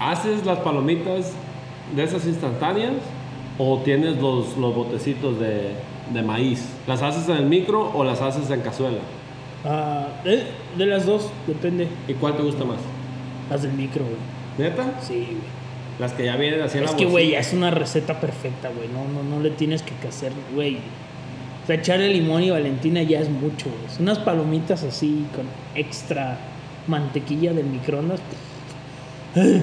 [0.00, 1.32] ¿Haces las palomitas
[1.94, 2.92] de esas instantáneas
[3.58, 5.72] o tienes los, los botecitos de,
[6.12, 6.68] de maíz?
[6.86, 8.98] ¿Las haces en el micro o las haces en cazuela?
[9.64, 10.44] Ah, eh,
[10.76, 11.88] de las dos, depende.
[12.06, 12.78] ¿Y cuál te gusta más?
[13.50, 14.16] Las del micro, güey.
[14.58, 15.00] ¿Neta?
[15.00, 15.58] Sí, güey.
[15.98, 17.56] Las que ya vienen así en Es la que, güey, ya bolsita.
[17.56, 18.88] es una receta perfecta, güey.
[18.88, 20.76] No, no, no le tienes que hacer, güey.
[21.64, 23.88] O sea, echarle limón y Valentina ya es mucho, güey.
[23.90, 26.38] Son Unas palomitas así con extra
[26.86, 28.20] mantequilla del microondas.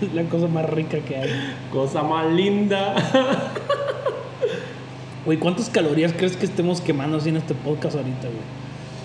[0.00, 1.30] es la cosa más rica que hay.
[1.72, 2.94] Cosa más linda.
[5.24, 8.60] Güey, ¿cuántas calorías crees que estemos quemando así en este podcast ahorita, güey?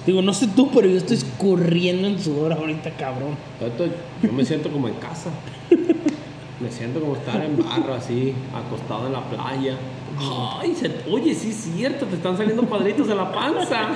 [0.06, 3.36] Digo, no sé tú, pero yo estoy escurriendo en sudor ahorita, cabrón.
[4.23, 5.30] Yo me siento como en casa.
[6.62, 9.75] Me siento como estar en barro así, acostado en la playa.
[10.62, 13.89] Ay, se- oye, sí es cierto, te están saliendo cuadritos en la panza.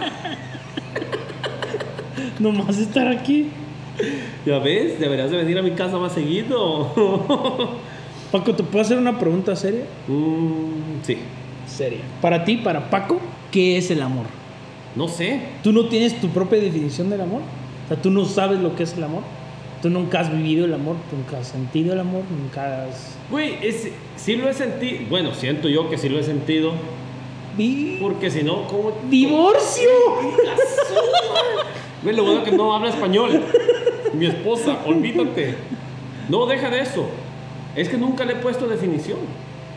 [2.39, 3.49] Nomás estar aquí.
[4.45, 6.87] Ya ves, deberías de venir a mi casa más seguido.
[8.31, 9.83] Paco, ¿te puedo hacer una pregunta seria?
[10.07, 11.17] Mm, sí,
[11.69, 11.99] Seria.
[12.21, 13.19] Para ti, para Paco,
[13.51, 14.25] ¿qué es el amor?
[14.95, 15.39] no sé.
[15.63, 17.41] ¿Tú no tienes tu propia definición del amor?
[17.85, 19.21] O sea, ¿tú no sabes lo que es el amor?
[19.81, 20.95] ¿Tú nunca has vivido el amor?
[21.15, 22.23] ¿Nunca has sentido el amor?
[22.29, 23.15] ¿Nunca has...?
[23.31, 25.01] Güey, es- sí lo he sentido.
[25.09, 26.73] Bueno, siento yo que sí lo he sentido.
[27.55, 28.91] Vi- Porque si no, ¿cómo?
[29.09, 29.89] ¡Divorcio!
[32.03, 33.41] Güey, lo bueno que no habla español.
[34.13, 35.55] Mi esposa, olvídate.
[36.29, 37.05] No, deja de eso.
[37.75, 39.19] Es que nunca le he puesto definición.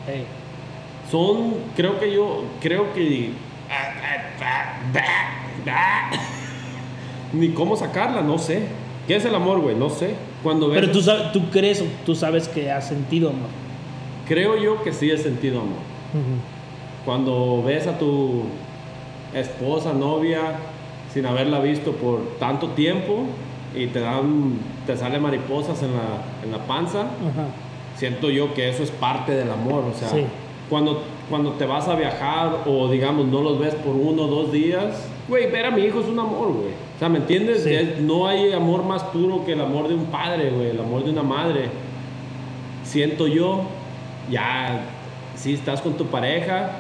[0.09, 0.25] Ey,
[1.13, 3.33] Son, creo que yo, creo que...
[7.35, 8.63] Ni cómo sacarla, no sé.
[9.07, 9.77] ¿Qué es el amor, güey?
[9.77, 10.15] No sé.
[10.43, 10.81] Cuando ves...
[10.81, 13.51] Pero tú, sabes, tú crees, o tú sabes que has sentido amor.
[14.27, 15.83] Creo yo que sí he sentido amor.
[17.05, 18.45] Cuando ves a tu
[19.35, 20.55] esposa, novia,
[21.13, 23.27] sin haberla visto por tanto tiempo
[23.77, 24.55] y te dan,
[24.87, 27.05] te salen mariposas en la, en la panza,
[27.99, 29.85] siento yo que eso es parte del amor.
[29.85, 30.25] O sea, Sí.
[30.73, 34.51] Cuando, cuando te vas a viajar o digamos no los ves por uno o dos
[34.53, 36.71] días, güey, ver a mi hijo es un amor, güey.
[36.97, 37.65] O sea, ¿me entiendes?
[37.65, 37.75] Sí.
[37.75, 41.05] Es- no hay amor más puro que el amor de un padre, güey, el amor
[41.05, 41.67] de una madre.
[42.85, 43.65] Siento yo,
[44.31, 44.81] ya,
[45.37, 46.71] sí estás con tu pareja,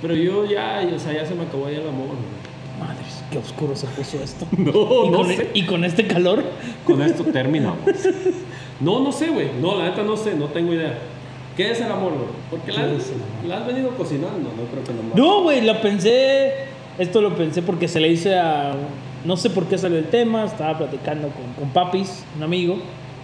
[0.00, 2.42] pero yo ya, o sea, ya se me acabó ya el amor, güey.
[2.88, 4.46] Madres, qué oscuro se puso esto.
[4.56, 5.50] No, y, no con, sé.
[5.52, 6.44] y con este calor.
[6.84, 7.78] Con esto terminamos.
[8.80, 9.48] No, no sé, güey.
[9.60, 10.98] No, la neta no sé, no tengo idea.
[11.56, 12.28] ¿Qué es el amor, güey?
[12.50, 12.86] Porque la,
[13.46, 15.14] la has venido cocinando, no creo que nomás.
[15.14, 16.52] No, güey, lo pensé.
[16.98, 18.74] Esto lo pensé porque se le hice a.
[19.24, 20.44] No sé por qué salió el tema.
[20.44, 22.78] Estaba platicando con, con Papis, un amigo.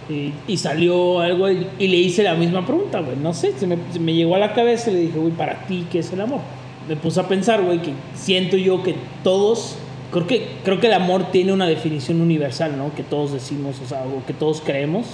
[0.09, 3.15] Y, y salió algo y, y le hice la misma pregunta, güey.
[3.17, 5.65] No sé, se me, se me llegó a la cabeza y le dije, güey, para
[5.67, 6.39] ti, ¿qué es el amor?
[6.87, 9.75] Me puse a pensar, güey, que siento yo que todos.
[10.11, 12.91] Creo que, creo que el amor tiene una definición universal, ¿no?
[12.95, 15.05] Que todos decimos, o sea, o que todos creemos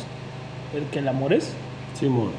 [0.74, 1.52] el que el amor es.
[2.00, 2.30] Sí, amor.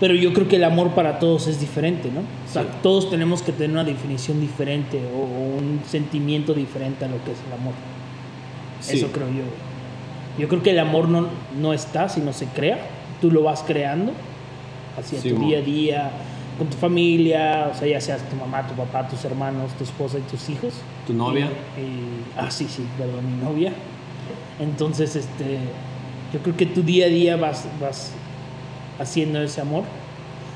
[0.00, 2.20] Pero yo creo que el amor para todos es diferente, ¿no?
[2.20, 2.68] O sea, Sí.
[2.82, 7.30] todos tenemos que tener una definición diferente o, o un sentimiento diferente a lo que
[7.32, 7.74] es el amor.
[8.80, 8.96] Sí.
[8.98, 9.44] Eso creo yo.
[10.38, 11.28] Yo creo que el amor no,
[11.60, 12.78] no está, sino se crea.
[13.20, 14.12] Tú lo vas creando
[14.98, 15.46] hacia Sí, tu mo.
[15.46, 16.10] día a día,
[16.58, 20.18] con tu familia, o sea, ya seas tu mamá, tu papá, tus hermanos, tu esposa
[20.18, 20.74] y tus hijos.
[21.06, 21.46] ¿Tu novia?
[21.78, 23.72] Y- y- ah, sí, sí, perdón, mi novia.
[24.60, 25.58] Entonces, este,
[26.32, 28.12] yo creo que tu día a día vas, vas
[28.98, 29.84] haciendo ese amor.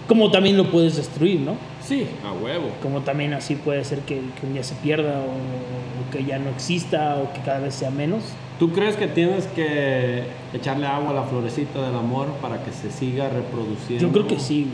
[0.06, 1.54] Como también lo puedes destruir, ¿no?
[1.82, 2.70] Sí, a huevo.
[2.82, 6.38] Como también así puede ser que, que un día se pierda o, o que ya
[6.38, 8.22] no exista o que cada vez sea menos.
[8.58, 10.24] ¿Tú crees que tienes que
[10.54, 14.06] echarle agua a la florecita del amor para que se siga reproduciendo?
[14.06, 14.66] Yo creo que sí,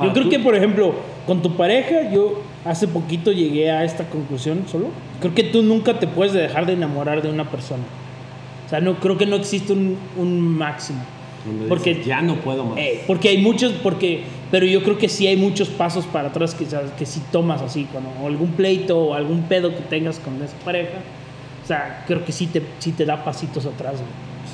[0.00, 0.92] Yo creo tú- que, por ejemplo,
[1.26, 4.88] con tu pareja, yo hace poquito llegué a esta conclusión solo.
[5.20, 7.82] Creo que tú nunca te puedes dejar de enamorar de una persona.
[8.66, 11.00] O sea, no, creo que no existe un, un máximo.
[11.68, 12.78] Porque- dices, ya no puedo más.
[12.78, 16.54] Eh, porque hay muchos, porque, pero yo creo que sí hay muchos pasos para atrás
[16.54, 16.66] que,
[16.98, 20.56] que si tomas así, cuando o algún pleito o algún pedo que tengas con esa
[20.64, 20.98] pareja,
[21.64, 23.94] o sea, creo que sí te, sí te da pasitos atrás.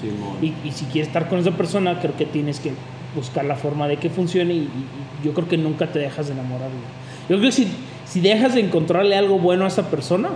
[0.01, 0.09] Sí.
[0.47, 2.73] Y, y si quieres estar con esa persona, creo que tienes que
[3.15, 6.27] buscar la forma de que funcione y, y- y yo creo que nunca te dejas
[6.27, 6.69] de enamorar.
[6.69, 6.83] güey.
[7.29, 7.67] Yo creo que si,
[8.05, 10.29] si dejas de encontrarle algo bueno a esa persona,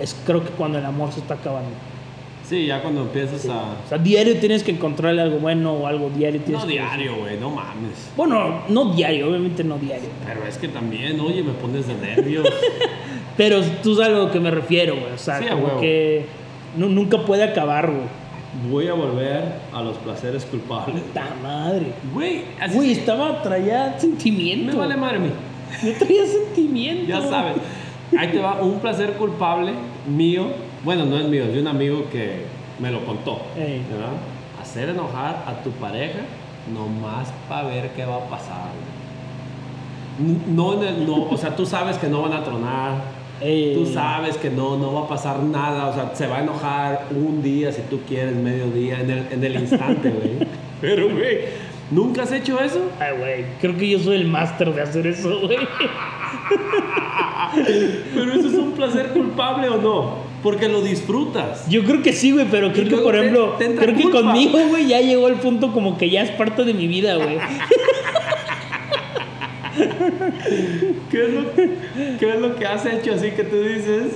[0.00, 1.70] es creo que cuando el amor se está acabando.
[2.50, 3.58] Sí, ya cuando empiezas a...
[3.84, 7.14] O sea, diario tienes que encontrarle algo bueno o algo diario tienes No que- diario,
[7.16, 8.10] güey, no mames.
[8.16, 10.08] Bueno, no diario, obviamente no diario.
[10.26, 12.44] Pero es que también, oye, me pones de nervios.
[13.36, 15.12] Pero tú sabes a lo que me refiero, güey.
[15.12, 15.80] O sea, Sí, a como huevo.
[15.80, 16.26] que
[16.76, 18.02] nu- nunca puede acabar, güey.
[18.68, 21.00] voy a volver a los placeres culpables.
[21.02, 21.86] Puta madre.
[22.12, 24.72] Güey, así Güey, estaba, traía sentimiento.
[24.72, 25.30] me vale madre mí.
[25.84, 27.06] Yo traía sentimiento.
[27.06, 27.54] Ya sabes.
[28.18, 29.72] Ahí te va un placer culpable
[30.08, 30.46] mío.
[30.84, 32.44] Bueno, no es mío, es de un amigo que
[32.78, 33.40] me lo contó.
[33.56, 33.84] Ey.
[33.90, 34.12] ¿verdad?
[34.60, 36.20] Hacer enojar a tu pareja
[36.72, 38.68] nomás para ver qué va a pasar.
[40.48, 43.20] No, el- no, o sea, tú sabes que no van a tronar.
[43.40, 43.72] Ey.
[43.74, 45.86] Tú sabes que no, no va a pasar nada.
[45.86, 49.26] O sea, se va a enojar un día si tú quieres, medio día, en el,
[49.30, 50.46] en el instante, güey.
[50.80, 51.38] Pero, güey,
[51.90, 52.90] ¿nunca has hecho eso?
[52.98, 55.58] Ay, güey, creo que yo soy el máster de hacer eso, güey.
[58.14, 60.30] Pero eso es un placer culpable o no?
[60.42, 61.68] Porque lo disfrutas.
[61.68, 64.02] Yo creo que sí, güey, pero creo que, por te- ejemplo, te entra creo que
[64.04, 64.20] culpa.
[64.22, 67.38] conmigo, güey, ya llegó el punto como que ya es parte de mi vida, güey.
[71.10, 71.42] ¿Qué es, lo,
[72.18, 74.14] qué es lo que has hecho así que tú dices?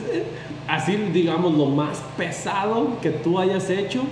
[0.68, 4.02] Así, digamos, lo más pesado que tú hayas hecho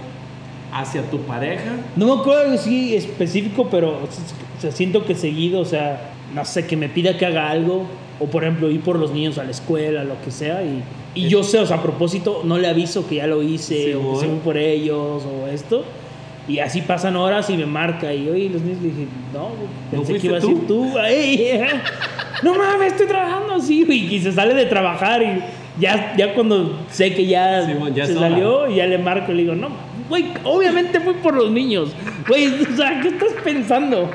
[0.72, 1.76] hacia tu pareja.
[1.96, 6.66] No me acuerdo sí específico, pero o sea, siento que seguido, o sea, no sé,
[6.66, 7.87] que me pida que haga algo,
[8.18, 10.82] o por ejemplo, ir por los niños a la escuela, lo que sea, y,
[11.14, 13.92] y yo sé, o sea, a propósito, no le aviso que ya lo hice, Sí,
[13.92, 15.85] o que se voy por ellos, o esto.
[16.48, 19.50] Y así pasan horas y me marca, y oye, los niños le dije, no,
[19.90, 21.61] pensé fuiste que ibas a ir tú, Ey,
[22.42, 25.40] no mames, estoy trabajando así, y se sale de trabajar y
[25.80, 29.32] ya, ya cuando sé que ya, Sí, bueno, ya se salió, y ya le marco
[29.32, 29.68] y le digo, no,
[30.12, 31.90] güey, obviamente fui por los niños.
[32.29, 34.11] Güey, o sea, ¿qué estás pensando?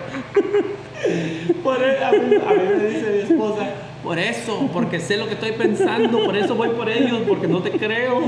[1.64, 3.68] Por e- a, mí, a mí me dice mi esposa,
[4.04, 7.62] por eso, porque sé lo que estoy pensando, por eso voy por ellos, porque no
[7.64, 8.20] te creo.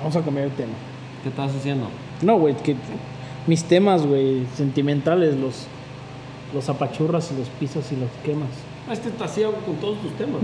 [0.00, 0.72] Vamos a cambiar el tema.
[1.22, 1.88] ¿Qué estás haciendo?
[2.22, 2.74] No, güey, que
[3.46, 5.66] mis temas, güey, sentimentales, los,
[6.52, 8.48] los apachurras y los pisas y los quemas.
[8.90, 10.40] Este está así hago con todos tus temas.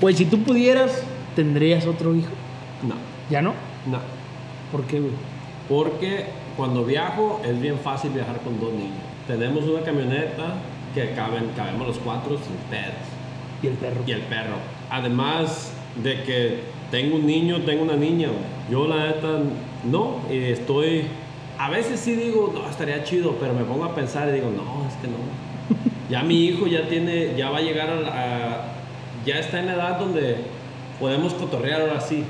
[0.00, 1.00] Pues si tú pudieras,
[1.36, 2.30] tendrías otro hijo.
[2.88, 2.94] No,
[3.30, 3.52] ¿Ya no?
[3.86, 3.98] no.
[4.72, 5.12] ¿Por qué, güey?
[5.68, 8.98] Porque cuando viajo es bien fácil viajar con dos niños.
[9.26, 10.54] Tenemos una camioneta
[10.94, 12.94] que caben, cabemos los cuatro sin pedos.
[13.62, 14.00] Y el perro.
[14.06, 14.56] Y el perro.
[14.90, 15.72] Además
[16.02, 16.58] de que
[16.90, 18.28] tengo un niño, tengo una niña.
[18.28, 18.40] güey.
[18.70, 19.38] Yo la neta
[19.90, 21.06] no, y estoy...
[21.58, 24.86] A veces sí digo, no, estaría chido, pero me pongo a pensar y digo, no,
[24.88, 25.16] es que no.
[26.10, 28.64] Ya mi hijo ya tiene, ya va a llegar a, la- a-
[29.24, 30.36] ya está en la edad donde
[31.00, 32.24] podemos cotorrear ahora sí.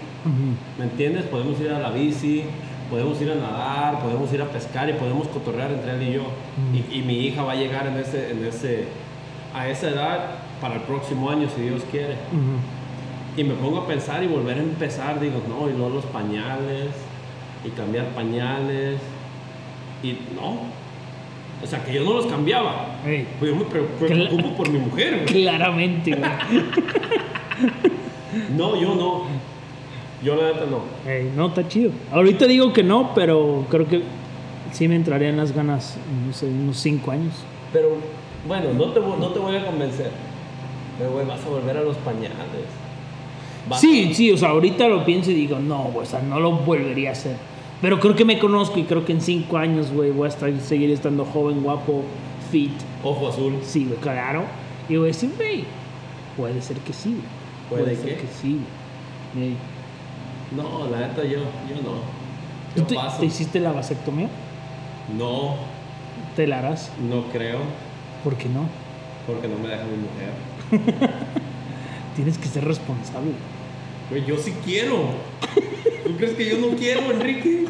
[0.78, 1.24] ¿Me entiendes?
[1.24, 2.44] Podemos ir a la bici,
[2.90, 6.22] podemos ir a nadar, podemos ir a pescar y podemos cotorrear entre él y yo.
[6.72, 8.84] Y, y mi hija va a llegar en ese, en ese,
[9.54, 10.18] a esa edad
[10.60, 12.16] para el próximo año, si Dios quiere.
[13.36, 16.88] Y me pongo a pensar y volver a empezar, digo, no, y luego los pañales,
[17.64, 19.00] y cambiar pañales,
[20.02, 20.58] y no.
[21.62, 22.96] O sea, que yo no los cambiaba.
[23.06, 25.22] Ey, Pues yo me preocupo por mi mujer.
[25.22, 25.26] güey.
[25.42, 26.30] claramente, güey.
[28.56, 29.22] No, yo no.
[30.24, 30.80] Yo la neta no.
[31.36, 31.90] No, está chido.
[32.12, 34.02] Ahorita digo que no, pero creo que
[34.72, 37.34] sí me entrarían las ganas, no sé, unos cinco años.
[37.72, 37.96] Pero
[38.48, 40.10] bueno, no te, no te voy a convencer.
[40.98, 42.30] Pero güey, vas a volver a los pañales.
[43.68, 46.20] Vas Sí, a- sí, o sea, ahorita lo pienso y digo, no, güey, o sea,
[46.22, 47.36] no lo volvería a hacer.
[47.82, 50.50] Pero creo que me conozco y creo que en cinco años, güey, voy a estar,
[50.60, 52.02] seguir estando joven, guapo,
[52.50, 52.72] fit.
[53.02, 53.54] Ojo azul.
[53.62, 54.44] Sí, güey, claro.
[54.88, 55.64] Y voy a decir, güey,
[56.36, 57.16] puede ser que sí,
[57.70, 57.82] güey.
[57.82, 58.20] ¿Puede ser qué?
[58.22, 58.58] que sí,
[59.34, 59.52] güey.
[60.52, 62.14] No, la neta yo, yo no.
[62.74, 63.20] ¿Tú te, paso.
[63.20, 64.28] te hiciste la vasectomía?
[65.16, 65.56] No,
[66.36, 66.90] ¿Te la harás?
[67.08, 67.58] no creo.
[68.22, 68.66] ¿Por qué no?
[69.26, 71.10] Porque no me deja mi mujer.
[72.16, 73.32] Tienes que ser responsable.
[74.10, 75.10] Güey, yo sí quiero.
[76.04, 77.66] ¿Tú crees que yo no quiero, Enrique?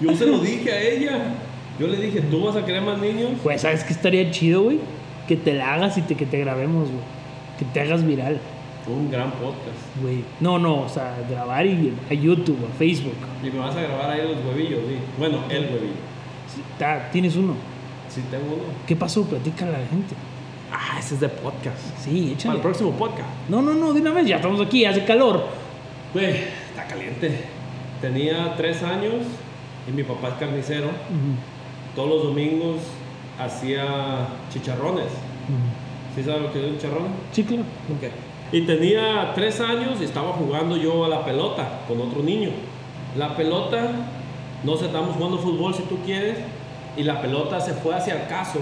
[0.00, 1.34] Yo se lo dije a ella.
[1.78, 3.32] Yo le dije, ¿tú vas a querer más niños?
[3.42, 4.78] Pues, ¿sabes qué estaría chido, güey?
[5.26, 7.02] Que te la hagas y te, que te grabemos, güey.
[7.58, 8.40] Que te hagas viral,
[8.86, 9.78] Un gran podcast.
[10.02, 10.22] güey.
[10.40, 13.14] No, no, o sea, grabar y a YouTube, a Facebook.
[13.42, 14.96] Y me vas a grabar ahí los huevillos, sí.
[15.18, 15.94] Bueno, el huevillo.
[16.54, 17.54] Sí, ta- Tienes uno.
[18.10, 18.62] Sí, tengo uno.
[18.86, 19.24] ¿Qué pasó?
[19.24, 20.14] Platícale a la gente.
[20.70, 21.78] Ah, ese es de podcast.
[22.04, 22.54] Sí, Para échale.
[22.56, 23.28] el próximo podcast.
[23.48, 25.46] No, no, no, de una vez, ya estamos aquí, hace calor.
[26.12, 26.26] Güey,
[26.70, 27.40] está caliente.
[28.00, 29.14] Tenía tres años
[29.88, 30.88] y mi papá es carnicero.
[30.88, 32.80] Ujú, Todos los domingos
[33.38, 35.06] hacía chicharrones.
[35.06, 36.14] ujú.
[36.16, 37.06] ¿Sí sabes lo que es un chicharrón?
[37.32, 37.62] Sí, claro.
[37.62, 38.10] Ok.
[38.54, 42.50] Y tenía tres años y estaba jugando yo a la pelota con otro niño.
[43.18, 43.90] La pelota,
[44.62, 46.38] no sé, estábamos jugando fútbol si tú quieres,
[46.96, 48.60] y la pelota se fue hacia el caso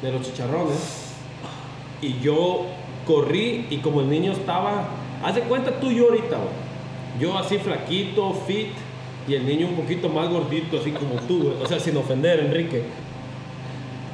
[0.00, 1.12] de los chicharrones.
[2.00, 2.64] Y yo
[3.06, 4.88] corrí y como el niño estaba,
[5.22, 6.38] haz de cuenta tú y yo ahorita.
[7.20, 8.72] Yo así flaquito, fit,
[9.28, 11.52] y el niño un poquito más gordito, así como tú.
[11.62, 12.84] O sea, sin ofender, Enrique.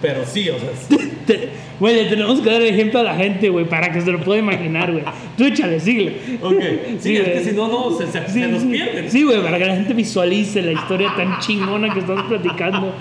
[0.03, 0.99] Pero sí, o sea,
[1.29, 1.49] Te-
[1.79, 4.41] Güey, le tenemos que dar ejemplo a la gente, güey, para que se lo pueda
[4.41, 5.05] imaginar, güey.
[5.37, 6.39] Tú échale, sigue.
[6.43, 7.33] Ok, sí, Sí, es güey.
[7.39, 9.09] que si no, no, se, se, Sí, se nos pierden.
[9.09, 12.93] Sí, güey, para que la gente visualice la historia tan chingona que estamos platicando.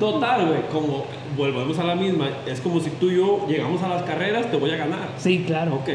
[0.00, 3.88] Total, güey, como volvemos a la misma, es como si tú y yo llegamos a
[3.88, 5.10] las carreras, te voy a ganar.
[5.18, 5.74] Sí, claro.
[5.76, 5.90] Ok.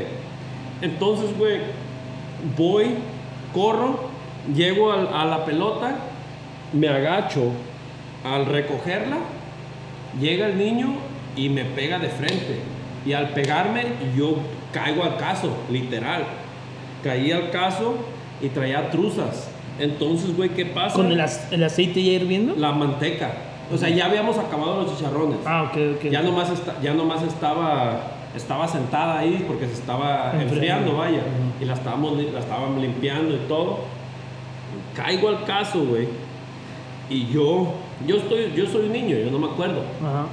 [0.82, 1.58] Entonces, güey,
[2.56, 2.86] voy,
[3.54, 4.10] corro,
[4.56, 5.98] llego al- a la pelota,
[6.72, 7.52] me agacho
[8.24, 9.18] al recogerla,
[10.22, 10.94] llega el niño
[11.38, 12.60] y me pega de frente.
[13.06, 13.84] Y al pegarme,
[14.18, 14.36] yo
[14.74, 16.24] caigo al caso, literal.
[17.04, 17.96] Caí al caso
[18.42, 19.50] y traía truzas.
[19.80, 20.96] Entonces, güey, ¿qué pasa?
[20.96, 22.56] ¿Con el, el aceite ya hirviendo?
[22.58, 23.32] La manteca.
[23.72, 25.38] O sea, ya habíamos acabado los chicharrones.
[25.46, 26.10] Ah, ok, ok.
[26.12, 28.02] Ya nomás, esta- ya nomás estaba,
[28.36, 30.54] estaba sentada ahí porque se estaba Enfriando.
[30.54, 31.18] enfriando, vaya.
[31.20, 31.64] Ujú.
[31.64, 33.80] Y la estábamos, la estaban limpiando y todo.
[34.96, 36.08] Caigo al caso, güey.
[37.10, 37.74] Y yo,
[38.06, 39.82] yo, estoy, yo soy un niño, yo no me acuerdo.
[40.02, 40.26] Ajá.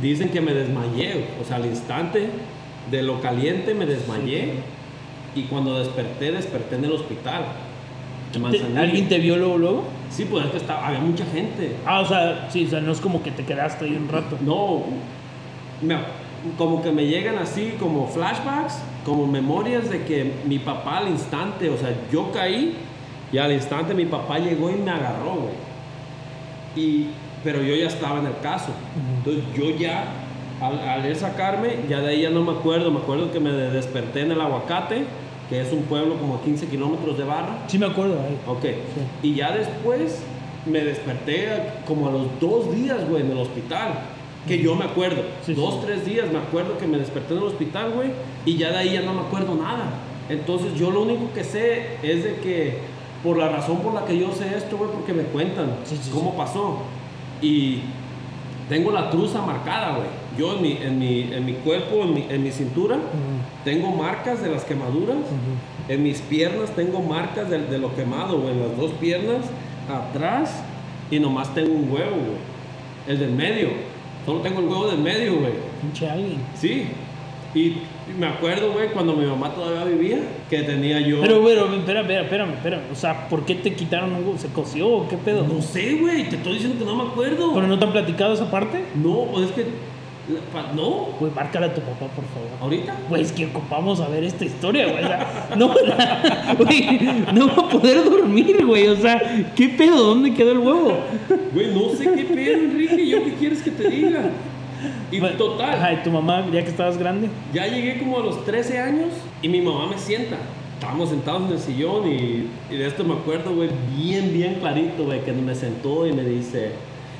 [0.00, 2.28] Dicen que me desmayé, o sea, al instante
[2.90, 4.54] de lo caliente me desmayé.
[5.34, 7.42] Y cuando desperté, desperté en el hospital.
[7.42, 8.80] de ¿Te- Manzanillo.
[8.80, 9.84] ¿Alguien te vio luego, luego?
[10.10, 11.72] Sí, pues es que estaba, había mucha gente.
[11.86, 14.36] Ah, o sea, sí, o sea, no es como que te quedaste ahí un rato.
[14.40, 14.82] No,
[15.82, 15.98] me-
[16.56, 21.68] como que me llegan así como flashbacks, como memorias de que mi papá al instante,
[21.70, 22.74] o sea, yo caí
[23.32, 25.54] y al instante mi papá llegó y me agarró, güey.
[26.76, 27.06] Y,
[27.46, 28.72] pero yo ya estaba en el caso.
[29.18, 30.04] Entonces yo ya,
[30.60, 32.90] al, al él sacarme, ya de ahí ya no me acuerdo.
[32.90, 35.04] Me acuerdo que me desperté en el Aguacate,
[35.48, 37.58] que es un pueblo como a 15 kilómetros de Barra.
[37.68, 38.36] Sí me acuerdo, ahí.
[38.48, 38.64] Ok.
[39.22, 40.24] Y ya después
[40.66, 41.48] me desperté
[41.86, 43.90] como a los dos días, güey, en el hospital.
[44.48, 45.22] Que yo me acuerdo.
[45.44, 45.80] Sí, dos, sí.
[45.86, 48.10] tres días me acuerdo que me desperté en el hospital, güey.
[48.44, 49.90] Y ya de ahí ya no me acuerdo nada.
[50.28, 54.18] Entonces yo lo único que sé es de que por la razón por la que
[54.18, 56.78] yo sé esto, güey, porque me cuentan Sí, sí, cómo pasó.
[57.42, 57.80] Y
[58.68, 60.08] tengo la truza marcada, güey.
[60.38, 62.98] Yo en mi, en mi, en mi cuerpo, en mi, en mi cintura,
[63.64, 65.16] tengo marcas de las quemaduras.
[65.88, 68.52] En mis piernas tengo marcas de, de lo quemado, güey.
[68.52, 69.44] En las dos piernas,
[69.88, 70.62] atrás,
[71.10, 72.38] y nomás tengo un huevo, güey.
[73.06, 73.68] El del medio.
[74.24, 75.52] Solo tengo el huevo del medio, güey.
[75.80, 76.40] Pinche alguien.
[76.56, 76.88] Sí.
[77.54, 77.78] Y
[78.18, 80.18] me acuerdo, güey, cuando mi mamá todavía vivía,
[80.50, 81.20] que tenía yo.
[81.20, 82.82] Pero, pero, espera, espera, espérame, espérame.
[82.92, 84.38] O sea, ¿por qué te quitaron un huevo?
[84.38, 85.46] ¿Se coció o qué pedo?
[85.46, 86.28] No sé, güey.
[86.28, 87.54] Te estoy diciendo que no me acuerdo.
[87.54, 88.84] ¿Pero no te han platicado esa parte?
[88.94, 89.66] No, pues es que.
[90.74, 91.08] No.
[91.20, 92.48] Güey, márcale a tu papá, por favor.
[92.60, 92.96] ¿Ahorita?
[93.08, 95.04] Güey, es que ocupamos a ver esta historia, güey.
[95.04, 95.68] O sea, no,
[96.58, 97.00] güey,
[97.32, 98.88] no va a poder dormir, güey.
[98.88, 99.22] O sea,
[99.54, 100.02] ¿qué pedo?
[100.02, 100.98] ¿Dónde quedó el huevo?
[101.54, 103.08] Güey, no sé qué pedo, Enrique.
[103.08, 104.30] ¿Yo qué quieres que te diga?
[105.10, 105.74] Y Bueno, total.
[105.74, 107.28] Ajá, ¿y tu mamá, ya que estabas grande?
[107.52, 109.08] Ya llegué como a los 13 años
[109.42, 110.36] y mi mamá me sienta.
[110.74, 115.04] Estábamos sentados en el sillón y, y de esto me acuerdo, güey, bien, bien clarito,
[115.04, 116.72] güey, que me sentó y me dice,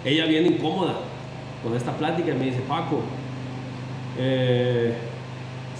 [0.04, 0.94] ella bien incómoda
[1.64, 3.00] con esta plática, y me dice, Paco,
[4.18, 4.92] eh,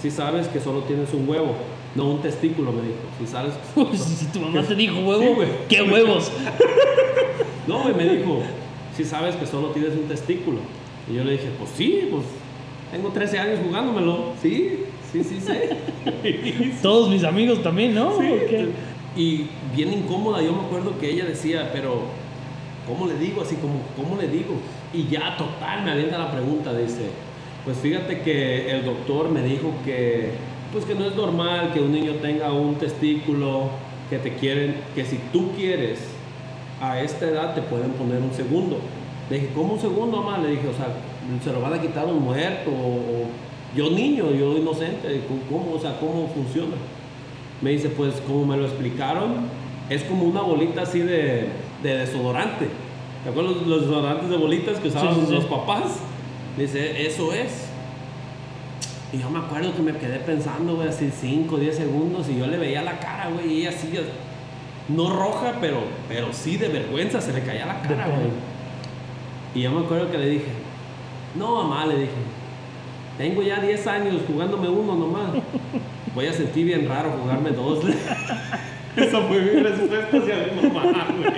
[0.01, 1.55] si sabes que solo tienes un huevo,
[1.95, 2.95] no un testículo, me dijo.
[3.19, 5.47] Si sabes Uy, si tu mamá te dijo huevo, Sí, güey.
[5.69, 6.31] ¿qué huevos?
[7.67, 8.41] No, güey, me dijo,
[8.95, 10.59] si sabes que solo tienes un testículo.
[11.09, 12.23] Y yo le dije, pues sí, pues
[12.91, 14.33] tengo 13 años jugándomelo.
[14.41, 16.73] Sí, sí, sí, sí.
[16.81, 18.17] Todos mis amigos también, ¿no?
[18.19, 18.69] Sí.
[19.15, 22.01] Y bien incómoda, yo me acuerdo que ella decía, pero
[22.87, 23.41] ¿cómo le digo?
[23.41, 24.55] Así como, ¿cómo le digo?
[24.93, 27.09] Y ya total me avienta la pregunta, dice,
[27.65, 30.31] pues fíjate que el doctor me dijo que,
[30.71, 33.71] pues que no es normal que un niño tenga un testículo,
[34.09, 35.99] que te quieren, que si tú quieres,
[36.79, 38.79] a esta edad te pueden poner un segundo.
[39.29, 40.37] Le dije, ¿cómo un segundo, mamá?
[40.37, 40.87] Le dije, o sea,
[41.43, 43.27] se lo van a quitar un muerto, o,
[43.75, 46.75] yo niño, yo inocente, ¿cómo, o sea, cómo funciona?
[47.61, 49.35] Me dice, pues como me lo explicaron,
[49.89, 51.49] es como una bolita así de,
[51.83, 52.67] de desodorante.
[53.23, 55.33] ¿Te acuerdas los, los desodorantes de bolitas que usaban Sí, sí, sí.
[55.33, 55.99] los papás?
[56.55, 57.67] Me dice, eso es.
[59.11, 62.47] Y yo me acuerdo que me quedé pensando, güey, así 5, 10 segundos y yo
[62.47, 63.91] le veía la cara, güey, y ella así,
[64.89, 68.56] no roja, pero, pero sí de vergüenza, se le caía la cara, güey.
[69.57, 70.45] Y yo me acuerdo que le dije,
[71.35, 72.11] no, mamá, le dije,
[73.17, 75.29] tengo ya 10 años jugándome uno nomás.
[76.13, 77.79] Voy a sentir bien raro jugarme dos.
[78.95, 81.31] Esa fue mi respuesta hacia mi mamá, güey.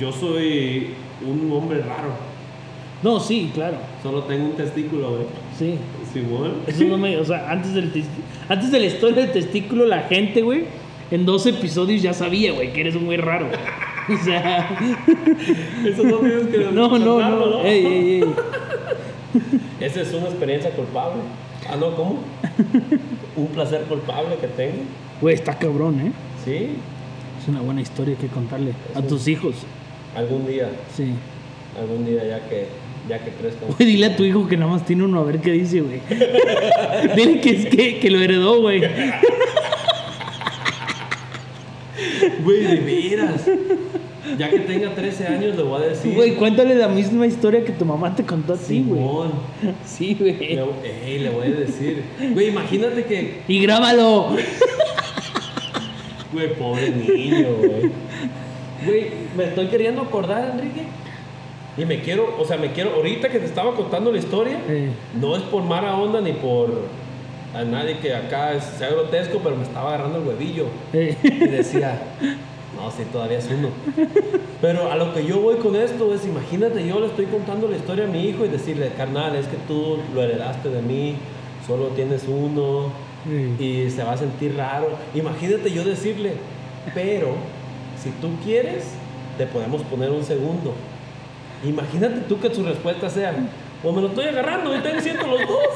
[0.00, 0.90] Yo soy
[1.26, 2.10] un hombre raro.
[3.02, 3.78] No, sí, claro.
[4.02, 5.22] Solo tengo un testículo, güey.
[5.58, 5.74] Sí.
[6.12, 6.54] Simón.
[6.68, 8.06] Eso no me, o sea, antes del tes-
[8.48, 10.66] antes de la historia del testículo, la gente, güey,
[11.10, 13.46] en dos episodios ya sabía, güey, que eres un güey raro.
[14.08, 14.68] O sea,
[15.86, 17.64] Eso no tienes que no, no, contarlo, no.
[17.64, 18.24] Ey, ey, ey.
[19.80, 21.22] Esa es una experiencia culpable.
[21.70, 22.18] Ah, no, ¿cómo?
[23.36, 24.82] un placer culpable que tengo.
[25.20, 26.12] Güey, está cabrón, ¿eh?
[26.44, 26.70] Sí,
[27.40, 29.54] Es una buena historia que contarle a tus hijos.
[30.16, 31.14] algún día, Sí.
[31.80, 32.66] algún día ya que
[33.08, 33.66] ya que crezca.
[33.66, 36.00] Güey, dile a tu hijo que nada más tiene uno a ver qué dice, güey.
[37.16, 38.82] dile que es que, que lo heredó, güey.
[42.44, 43.42] Güey, de veras.
[44.38, 46.14] Ya que tenga 13 años le voy a decir.
[46.14, 49.02] Güey, cuéntale la misma historia que tu mamá te contó a ti, güey.
[49.84, 50.38] Sí, güey.
[50.38, 50.62] Le,
[51.06, 52.02] ey, le voy a decir.
[52.32, 53.40] Güey, imagínate que.
[53.48, 54.28] Y grábalo.
[56.32, 57.90] Güey, pobre niño, güey.
[58.86, 60.82] Güey, me estoy queriendo acordar, Enrique.
[61.76, 64.90] Y me quiero, o sea, me quiero, ahorita que te estaba contando la historia, Eh.
[65.20, 66.82] no es por mala onda ni por
[67.54, 70.66] a nadie que acá sea grotesco, pero me estaba agarrando el huevillo.
[70.92, 72.00] Y decía,
[72.76, 73.68] no, sí, todavía es uno.
[74.60, 77.76] Pero a lo que yo voy con esto es, imagínate, yo le estoy contando la
[77.76, 81.16] historia a mi hijo y decirle, carnal, es que tú lo heredaste de mí,
[81.66, 82.90] solo tienes uno
[83.58, 84.90] y se va a sentir raro.
[85.14, 86.34] Imagínate yo decirle,
[86.94, 87.34] pero
[88.02, 88.84] si tú quieres,
[89.38, 90.74] te podemos poner un segundo.
[91.64, 93.34] Imagínate tú que su respuesta sea,
[93.84, 95.68] o me lo estoy agarrando y están siendo los dos.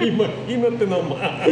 [0.00, 1.46] Imagínate nomás.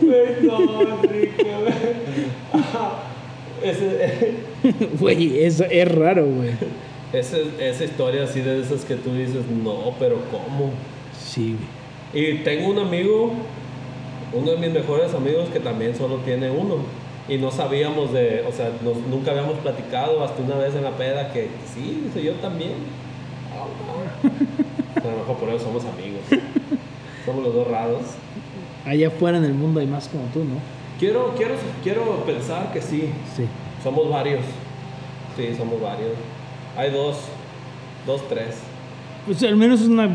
[0.00, 1.74] Güey, no, Enrique, güey.
[3.62, 4.34] Ese-
[4.98, 6.50] Güey, eso es raro, güey.
[7.12, 10.70] ese- esa historia así de esas que tú dices, no, pero ¿cómo?
[11.18, 11.56] Sí,
[12.12, 12.30] güey.
[12.32, 13.32] Y tengo un amigo,
[14.32, 16.76] uno de mis mejores amigos que también solo tiene uno.
[17.28, 20.92] Y no sabíamos de, o sea, nos- nunca habíamos platicado hasta una vez en la
[20.92, 22.72] peda que sí, dice yo también.
[23.52, 24.65] A lo
[25.14, 26.20] mejor por eso somos amigos.
[27.24, 28.02] Somos los dos raros.
[28.84, 30.54] Allá afuera en el mundo hay más como tú, ¿no?
[31.00, 33.10] Quiero, quiero, quiero pensar que sí.
[33.36, 33.46] Sí.
[33.82, 34.42] Somos varios.
[35.36, 36.12] Sí, somos varios.
[36.76, 37.16] Hay dos,
[38.06, 38.58] dos, tres.
[39.26, 40.08] Pues al menos es una.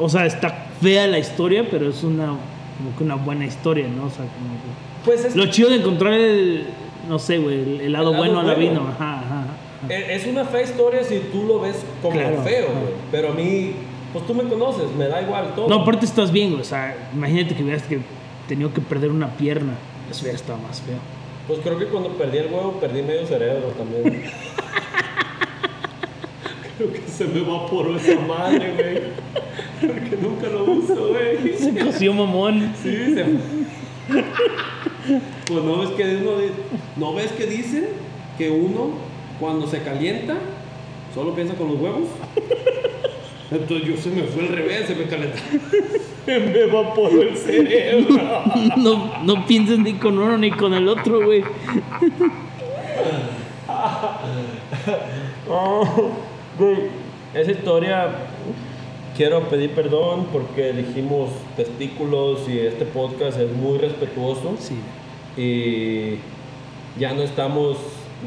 [0.00, 0.50] O sea, está
[0.80, 2.26] fea la historia, pero es una.
[2.26, 4.06] Como que una buena historia, ¿no?
[4.06, 5.04] O sea, como que.
[5.04, 6.66] Pues es, Lo chido de encontrar el.
[7.08, 8.70] No sé, güey, el, el lado El lado bueno a la bueno.
[8.70, 8.88] vino.
[8.88, 9.44] Ajá, ajá.
[9.84, 9.94] ajá.
[9.94, 12.42] e- es una fea historia si tú lo ves como Claro.
[12.42, 12.94] feo, güey.
[13.12, 13.72] Pero a mí,
[14.12, 15.68] pues tú me conoces, me da igual todo.
[15.68, 16.60] No, aparte estás bien, güey.
[16.62, 18.00] O sea, imagínate que hubieras que
[18.48, 19.72] tenido que perder una pierna.
[20.10, 20.96] Eso hubiera estado más feo.
[21.46, 24.22] Pues creo que cuando perdí el huevo, perdí medio cerebro también.
[26.78, 29.00] creo que se me evaporó esa madre, güey.
[29.92, 31.56] Porque nunca lo uso, güey.
[31.58, 32.72] Se coció mamón.
[32.82, 33.24] Sí, se...
[35.46, 36.52] Pues no ves que uno di-
[36.96, 37.86] no ves que dicen
[38.38, 38.90] que uno
[39.40, 40.36] cuando se calienta
[41.14, 42.08] solo piensa con los huevos.
[43.52, 45.38] Entonces yo se me fue al revés, se me calentó.
[46.26, 48.16] me evaporó el cerebro.
[48.76, 51.42] No, no pienses ni con uno ni con el otro, güey.
[56.58, 56.76] Güey,
[57.34, 58.10] esa historia
[59.16, 64.76] quiero pedir perdón porque dijimos testículos y este podcast es muy respetuoso Sí.
[65.36, 66.18] y
[67.00, 67.78] ya no estamos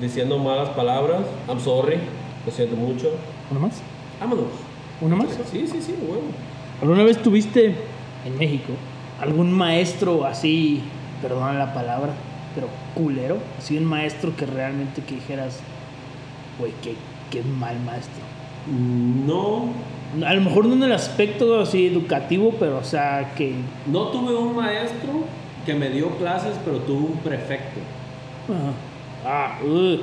[0.01, 1.21] diciendo malas palabras.
[1.47, 1.97] I'm sorry,
[2.45, 3.11] lo siento mucho.
[3.51, 3.81] ¿Una más?
[4.19, 4.45] Vámonos.
[5.01, 5.27] ¿Una más?
[5.51, 6.23] Sí, sí, sí, huevo.
[6.81, 7.75] ¿Alguna vez tuviste
[8.25, 8.73] en México
[9.21, 10.81] algún maestro así,
[11.21, 12.13] perdón la palabra,
[12.53, 13.37] pero culero?
[13.57, 15.59] Así un maestro que realmente que dijeras,
[16.59, 16.95] güey, qué,
[17.31, 18.23] qué mal maestro.
[19.27, 19.73] No,
[20.25, 23.53] A lo mejor no en el aspecto así educativo, pero o sea, que...
[23.85, 25.25] no tuve un maestro
[25.65, 27.79] que me dio clases, pero tuve un prefecto.
[29.25, 29.97] Ah, uh,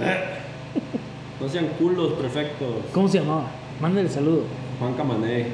[1.40, 2.68] No sean culos prefectos.
[2.92, 3.46] ¿Cómo se llamaba?
[3.82, 4.42] Mándale saludo.
[4.78, 5.46] Juan Camané.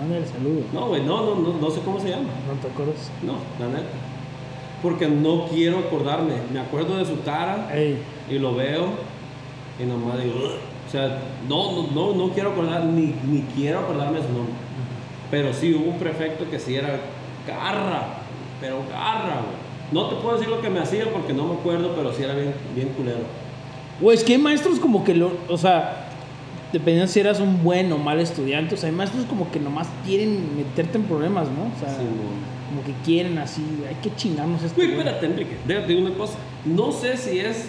[0.00, 0.62] Mándale saludo.
[0.72, 2.28] No, güey, no, no, no, no sé cómo se llama.
[2.48, 3.10] ¿No te acuerdas?
[3.22, 3.88] No, la neta.
[4.82, 6.32] Porque no quiero acordarme.
[6.52, 7.98] Me acuerdo de su cara Ey,
[8.28, 8.86] y lo veo
[9.78, 10.50] y nomás digo, "Ugh".
[10.88, 14.54] o sea, no, no, no, no quiero acordar, ni, ni quiero acordarme de su nombre.
[15.30, 16.98] Pero sí hubo un prefecto que sí era
[17.46, 18.14] garra,
[18.60, 19.60] pero garra, güey.
[19.92, 22.34] No te puedo decir lo que me hacía porque no me acuerdo, pero sí era
[22.34, 23.20] bien, bien culero.
[24.00, 25.99] Güey, es que hay maestros como que lo, o sea,
[26.72, 29.88] dependiendo si eras un buen o mal estudiante, o sea, hay maestros como que nomás
[30.06, 31.64] quieren meterte en problemas, ¿no?
[31.74, 32.04] O sea, Sí,
[32.68, 34.76] como que quieren así, hay que chingarnos esto.
[34.76, 36.34] Güey, espérate, Enrique, déjate una cosa.
[36.64, 37.68] No sé si es,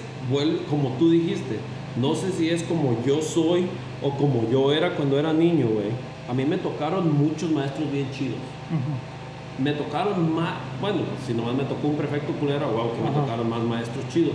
[0.69, 1.57] como tú dijiste,
[1.99, 3.65] no sé si es como yo soy
[4.03, 5.87] o como yo era cuando era niño, güey.
[6.29, 8.37] A mí me tocaron muchos maestros bien chidos.
[9.57, 13.21] Me tocaron más, bueno, si nomás me tocó un prefecto culero, wow, que me Ajá.
[13.21, 14.33] tocaron más maestros chidos.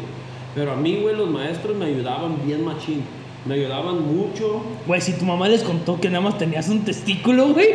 [0.55, 3.03] Pero a mí, güey, los maestros me ayudaban bien machín.
[3.47, 4.63] Me ayudaban mucho.
[4.87, 7.69] Güey, si tu mamá les contó que nada más tenías un testículo, güey.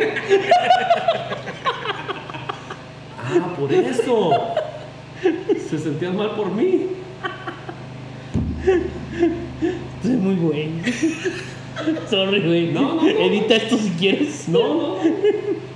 [3.18, 4.30] Ah, por eso.
[5.70, 6.86] Se sentían mal por mí.
[10.02, 10.68] Soy muy güey.
[12.10, 12.66] Sorry, güey.
[12.72, 13.08] No, no, no.
[13.08, 14.48] Edita esto si quieres.
[14.48, 14.96] No, no.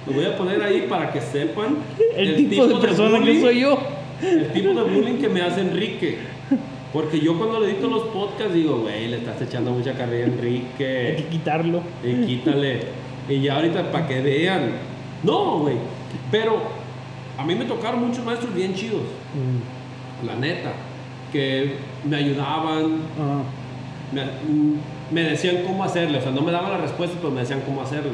[0.07, 1.79] Lo voy a poner ahí para que sepan
[2.15, 3.79] El, tipo, de persona que bullying- soy yo.
[4.23, 6.19] El tipo de bullying que me hace Enrique.
[6.97, 10.31] Porque yo cuando le edito los podcasts digo, güey, le estás echando mucha carrera a
[10.31, 11.27] Hay que Enrique.
[11.31, 11.83] quitarlo.
[12.03, 12.81] Y quítale.
[13.29, 14.71] Y ya ahorita para que vean.
[15.23, 15.77] No, güey.
[16.31, 16.57] Pero
[17.37, 19.03] a mí me tocaron muchos maestros bien chidos.
[19.03, 20.27] Mm.
[20.27, 20.73] La neta.
[21.31, 22.97] Que me ayudaban,
[24.11, 24.23] me,
[25.11, 26.17] me decían cómo hacerle.
[26.17, 28.13] O sea, no me daban la respuesta, pero me decían cómo hacerle.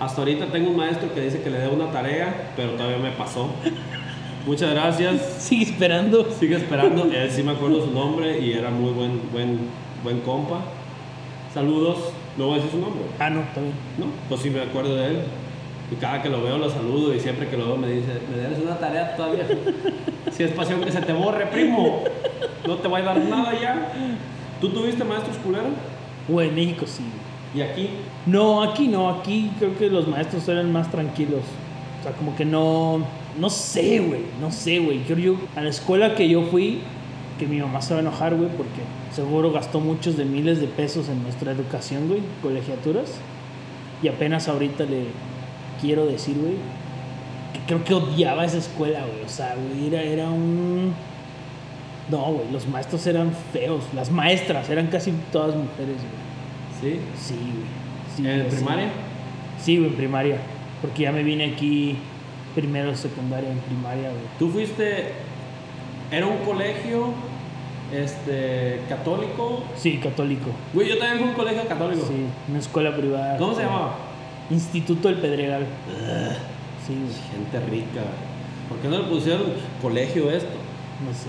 [0.00, 3.10] Hasta ahorita tengo un maestro que dice que le dé una tarea, pero todavía me
[3.10, 3.50] pasó.
[4.46, 5.20] Muchas gracias.
[5.38, 6.30] Sigue esperando.
[6.38, 7.04] Sigue esperando.
[7.04, 9.58] Él sí me acuerdo su nombre y era muy buen, buen,
[10.02, 10.60] buen compa.
[11.52, 11.98] Saludos.
[12.36, 13.02] No voy a decir su nombre.
[13.18, 13.74] Ah, no, está bien.
[13.96, 15.18] No, pues sí me acuerdo de él.
[15.90, 18.38] Y cada que lo veo lo saludo y siempre que lo veo me dice, me
[18.38, 19.46] debes una tarea todavía.
[20.32, 22.02] si es pasión que se te borre, primo.
[22.66, 23.92] No te voy a dar nada ya.
[24.60, 25.72] ¿Tú tuviste maestros culeros?
[26.32, 27.04] O en México sí.
[27.54, 27.90] ¿Y aquí?
[28.26, 29.08] No, aquí no.
[29.10, 31.42] Aquí creo que los maestros eran más tranquilos.
[32.00, 33.06] O sea, como que no.
[33.38, 34.20] No sé, güey.
[34.40, 35.04] No sé, güey.
[35.06, 36.80] Yo, yo, a la escuela que yo fui,
[37.38, 38.80] que mi mamá se va a enojar, güey, porque
[39.12, 43.12] seguro gastó muchos de miles de pesos en nuestra educación, güey, colegiaturas.
[44.02, 45.06] Y apenas ahorita le
[45.80, 46.54] quiero decir, güey,
[47.52, 49.24] que creo que odiaba esa escuela, güey.
[49.24, 50.92] O sea, güey, era, era un.
[52.10, 53.82] No, güey, los maestros eran feos.
[53.94, 56.94] Las maestras eran casi todas mujeres, güey.
[56.94, 57.00] ¿Sí?
[57.18, 57.84] Sí, güey.
[58.16, 58.88] Sí, ¿En primaria?
[59.60, 60.36] Sí, güey, en primaria.
[60.80, 61.96] Porque ya me vine aquí
[62.54, 64.22] primero, secundaria, en primaria, güey.
[64.38, 65.12] ¿Tú fuiste...
[66.10, 67.12] Era un colegio
[67.92, 69.64] este, católico?
[69.76, 70.50] Sí, católico.
[70.72, 72.06] Güey, yo también fui a un colegio católico.
[72.06, 73.36] Sí, una escuela privada.
[73.36, 73.96] ¿Cómo se llamaba?
[74.50, 75.66] Instituto del Pedregal.
[76.86, 78.02] Sí, güey, Gente rica.
[78.68, 79.46] ¿Por qué no le pusieron
[79.80, 80.64] colegio esto?
[81.04, 81.28] no sé.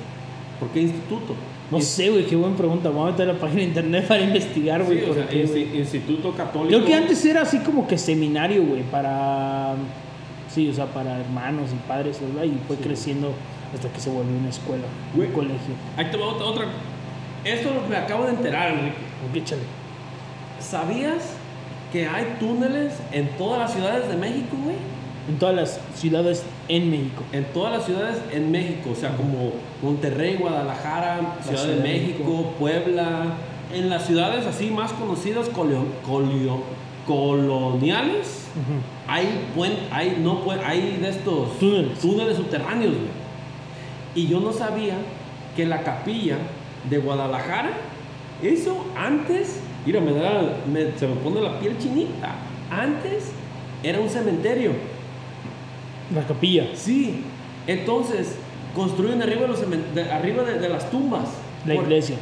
[0.59, 1.36] ¿Por qué instituto?
[1.71, 2.89] No sé, güey, qué buena pregunta.
[2.89, 4.99] Vamos a meter a la página de internet para investigar, güey.
[4.99, 6.69] Sí, o por sea, qué, instituto católico.
[6.69, 9.73] Creo que antes era así como que seminario, güey, para.
[10.56, 12.43] Sí, o sea, para hermanos y padres, ¿verdad?
[12.45, 12.84] Y fue Sí.
[12.84, 13.34] creciendo
[13.74, 15.28] hasta que se volvió una escuela, Güey.
[15.28, 15.76] un colegio.
[15.97, 16.66] Ahí te va otra, otra.
[17.43, 18.95] Esto me acabo de enterar, Enrique.
[19.36, 19.62] Échale.
[20.60, 21.34] ¿Sabías
[21.91, 24.76] que hay túneles en todas las ciudades de México, güey?
[25.28, 27.24] En todas las ciudades en México.
[27.34, 29.51] En todas las ciudades en México, o sea, como
[29.82, 32.53] Monterrey, Guadalajara, Ciudad, Ciudad de México, México.
[32.60, 33.26] Puebla,
[33.74, 36.62] en las ciudades así más conocidas colio- colio-
[37.08, 38.80] coloniales, Ujú.
[39.08, 41.99] Hay puen- hay no hay de estos Túneles.
[41.99, 43.26] túneles subterráneos, güey.
[44.16, 44.95] Y yo no sabía
[45.56, 46.38] que la capilla
[46.89, 47.72] de Guadalajara,
[48.43, 52.36] eso antes, mira, me da, me- se me pone la piel chinita.
[52.72, 53.32] Antes
[53.84, 54.72] era un cementerio.
[56.14, 57.24] La capilla, Sí,
[57.68, 58.36] entonces
[58.76, 61.28] construyen arriba de, los cemen- de- arriba de, de las tumbas.
[61.66, 62.18] la Por- iglesia.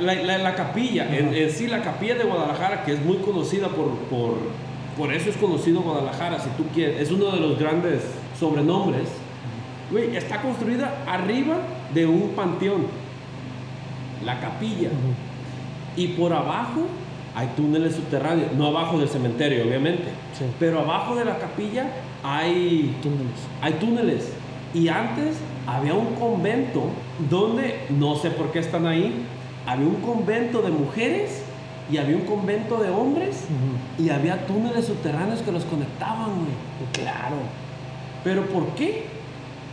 [0.00, 3.90] La, la- la capilla, en, sí la capilla de Guadalajara, que es muy conocida por,
[4.10, 4.38] por,
[4.98, 8.02] por eso es conocido Guadalajara, si tú quieres, es uno de los grandes
[8.38, 9.08] sobrenombres.
[9.90, 11.56] Güey, está construida arriba
[11.94, 12.86] de un panteón,
[14.24, 14.90] la capilla,
[15.96, 16.82] y por abajo
[17.34, 20.04] hay túneles subterráneos, no abajo del cementerio, obviamente,
[20.36, 20.44] Sí.
[20.58, 21.86] pero abajo de la capilla
[22.22, 23.32] hay Túneles.
[23.62, 24.32] hay túneles.
[24.74, 25.36] Y antes
[25.66, 26.84] había un convento
[27.30, 29.24] donde, no sé por qué están ahí,
[29.66, 31.42] había un convento de mujeres
[31.90, 33.44] y había un convento de hombres
[33.98, 36.92] y había túneles subterráneos que los conectaban, güey.
[36.92, 37.36] Claro.
[38.24, 39.04] ¿Pero por qué?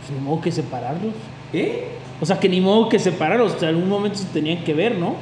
[0.00, 1.12] Pues ni modo que separarlos.
[1.52, 1.88] ¿Eh?
[2.20, 3.54] O sea, que ni modo que separarlos.
[3.54, 5.14] O sea, en algún momento se tenían que ver, ¿no?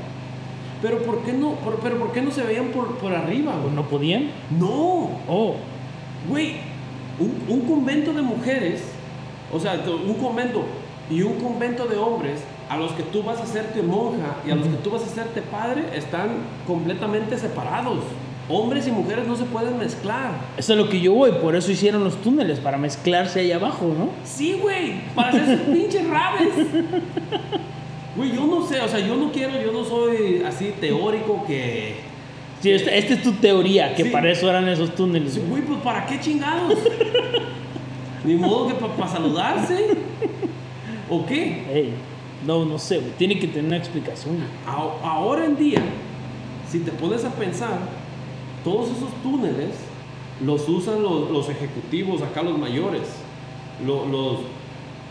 [0.83, 3.63] ¿Pero por qué no, por, pero por qué no se veían por, por arriba, Pues
[3.65, 3.75] güey?
[3.75, 4.31] no podían.
[4.59, 5.55] No, Oh,
[6.29, 6.57] güey,
[7.19, 8.83] un, un convento de mujeres,
[9.53, 10.63] o sea, un convento
[11.11, 12.41] y un convento de hombres,
[12.75, 15.07] a los que tú vas a hacerte monja y a los que tú vas a
[15.07, 16.29] hacerte padre, están
[16.67, 17.99] completamente separados.
[18.49, 20.33] Hombres y mujeres no se pueden mezclar.
[20.57, 21.33] eso es lo que yo voy.
[21.33, 24.11] Por eso hicieron los túneles, para mezclarse ahí abajo, ¿no?
[24.25, 26.53] Sí, güey, para hacer sus pinches rabes.
[28.17, 31.97] Güey, yo no sé, o sea, yo no quiero, yo no soy así teórico que...
[32.61, 34.11] Sí, esta, esta es tu teoría, que Sí.
[34.11, 35.39] para eso eran esos túneles.
[35.49, 35.63] Güey.
[35.63, 36.75] Pues ¿para qué chingados?
[38.25, 39.87] Ni modo que para saludarse.
[41.11, 41.65] ¿O qué?
[41.73, 41.93] Ey,
[42.47, 43.13] no, no sé, güey.
[43.13, 44.37] Tiene que tener una explicación.
[44.67, 45.83] A- ahora en día,
[46.71, 47.79] si te pones a pensar,
[48.65, 49.71] todos esos túneles
[50.45, 53.03] los usan los, los ejecutivos, acá los mayores,
[53.87, 54.39] lo- los,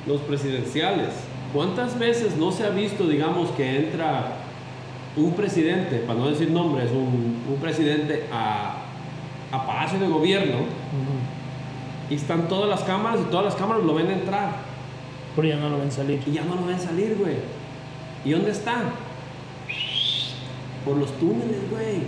[0.06, 1.10] los presidenciales.
[1.54, 4.38] ¿Cuántas veces no se ha visto, digamos, que entra
[5.16, 8.78] un presidente, para no decir nombres, un, un presidente a,
[9.52, 10.56] a Palacio de Gobierno
[12.10, 14.73] y están todas las cámaras y todas las cámaras lo ven entrar
[15.36, 16.22] Pero ya no lo ven salir.
[16.26, 17.36] y ya no lo ven salir, güey?
[18.26, 18.84] ¿Y dónde está?
[20.86, 22.04] Por los túneles, güey.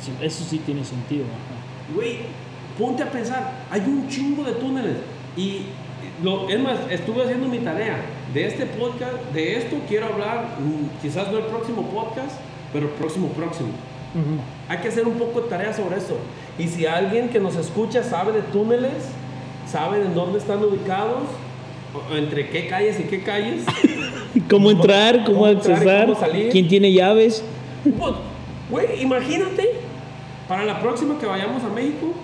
[0.00, 1.24] Sí, eso sí tiene sentido.
[1.24, 1.94] ajá.
[1.94, 2.18] Güey,
[2.78, 4.96] ponte a pensar, hay un chingo de túneles
[5.36, 5.62] y
[6.22, 7.96] lo, es más, estuve haciendo mi tarea.
[8.32, 12.36] De este podcast, de esto quiero hablar, mm, quizás no el próximo podcast,
[12.72, 13.70] pero el próximo próximo.
[14.68, 16.16] Hay que hacer un poco de tarea sobre eso.
[16.58, 19.08] Y si alguien que nos escucha sabe de túneles,
[19.66, 21.24] sabe de dónde están ubicados,
[22.16, 23.64] entre qué calles y qué calles,
[24.50, 25.24] ¿Cómo entrar?
[25.24, 26.06] ¿Cómo, ¿Cómo accesar?
[26.06, 26.50] cómo salir?
[26.50, 27.44] ¿Quién tiene llaves?
[27.84, 28.14] Pues,
[28.70, 29.68] Güey, imagínate,
[30.48, 32.14] para la próxima que vayamos a México,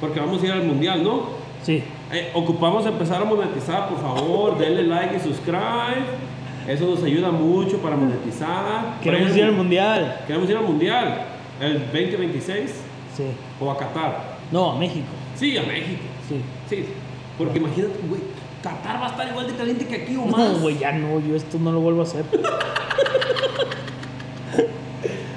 [0.00, 1.24] porque vamos a ir al mundial, ¿no?
[1.62, 1.82] Sí.
[2.10, 6.06] Eh, ocupamos empezar a monetizar, por favor, denle like y subscribe.
[6.66, 8.98] Eso nos ayuda mucho para monetizar.
[9.02, 10.20] Queremos ir al mundial.
[10.26, 11.26] Queremos ir al mundial,
[11.60, 12.74] el 2026
[13.14, 13.24] Sí.
[13.60, 14.38] o a Qatar.
[14.50, 15.06] No, a México.
[15.34, 16.00] Sí, a México.
[16.28, 16.40] Sí.
[16.70, 16.84] Sí,
[17.36, 18.20] porque imagínate, güey,
[18.62, 20.52] Qatar va a estar igual de caliente que aquí o más.
[20.54, 22.24] No, güey, ya no, yo esto no lo vuelvo a hacer.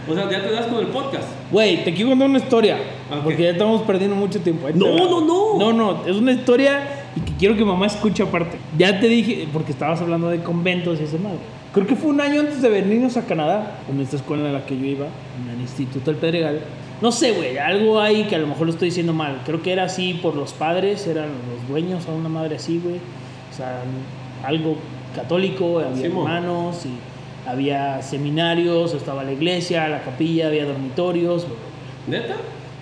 [0.10, 1.24] O sea, ya te das con el podcast.
[1.52, 2.78] Güey, te quiero contar una historia.
[3.10, 3.24] Ok.
[3.24, 4.68] Porque ya estamos perdiendo mucho tiempo.
[4.68, 4.98] Ahí No, va.
[4.98, 5.58] no, no.
[5.58, 8.58] No, no, es una historia y que quiero que mamá escuche aparte.
[8.78, 11.38] Ya te dije, porque estabas hablando de conventos y esa madre.
[11.74, 14.66] Creo que fue un año antes de venirnos a Canadá, en esta escuela en la
[14.66, 16.60] que yo iba, en el Instituto del Pedregal.
[17.02, 19.42] No sé, güey, algo ahí que a lo mejor lo estoy diciendo mal.
[19.46, 22.98] Creo que era así por los padres, eran los dueños a una madre así, güey.
[22.98, 23.82] O sea,
[24.46, 24.76] algo
[25.16, 31.48] católico, había hermanos y había seminarios, estaba la iglesia, la capilla, había dormitorios.
[32.08, 32.36] ¿Neta?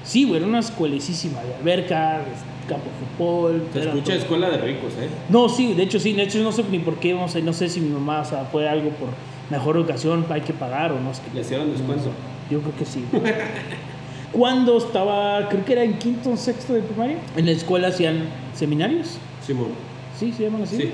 [0.04, 3.68] Sí, güey, era una escuelicísima de alberca, de campo de fútbol.
[3.72, 4.16] Se escucha todo.
[4.16, 5.08] escuela de ricos, ¿eh?
[5.30, 7.54] No, sí, de hecho sí, de hecho no sé ni por qué, no sé, no
[7.54, 9.10] sé si mi mamá, o sea, fue algo por
[9.50, 11.22] mejor educación, hay que pagar o no sé.
[11.34, 12.10] Le hicieron descuento.
[12.50, 13.06] Yo creo que sí.
[14.32, 18.26] Cuando estaba, creo que era en quinto o sexto de primaria, en la escuela hacían
[18.54, 19.70] seminarios, Simón.
[20.18, 20.78] sí, se llaman así.
[20.78, 20.92] Sí,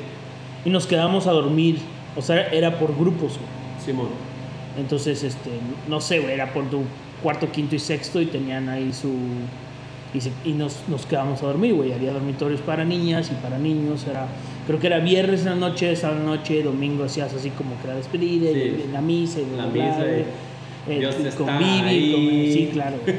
[0.63, 1.77] Y nos quedamos a dormir,
[2.15, 3.33] o sea, era por grupos.
[3.83, 4.07] Simón.
[4.77, 5.49] Entonces, este,
[5.89, 6.81] no sé, güey, era por tu
[7.21, 9.09] cuarto, quinto y sexto y tenían ahí su...
[10.13, 11.91] Y, se- y nos, nos quedamos a dormir, güey.
[11.91, 14.05] Había dormitorios para niñas y para niños.
[14.09, 14.27] Era,
[14.65, 17.71] creo que era viernes en la noche, sábado en la noche, domingo hacías así como
[17.81, 18.86] que la despedida, Sí.
[18.88, 20.19] y la misa y La bla, bla, misa, güey.
[20.21, 20.25] eh.
[20.88, 22.97] Eh, Dios está sí, claro.
[23.03, 23.15] güey.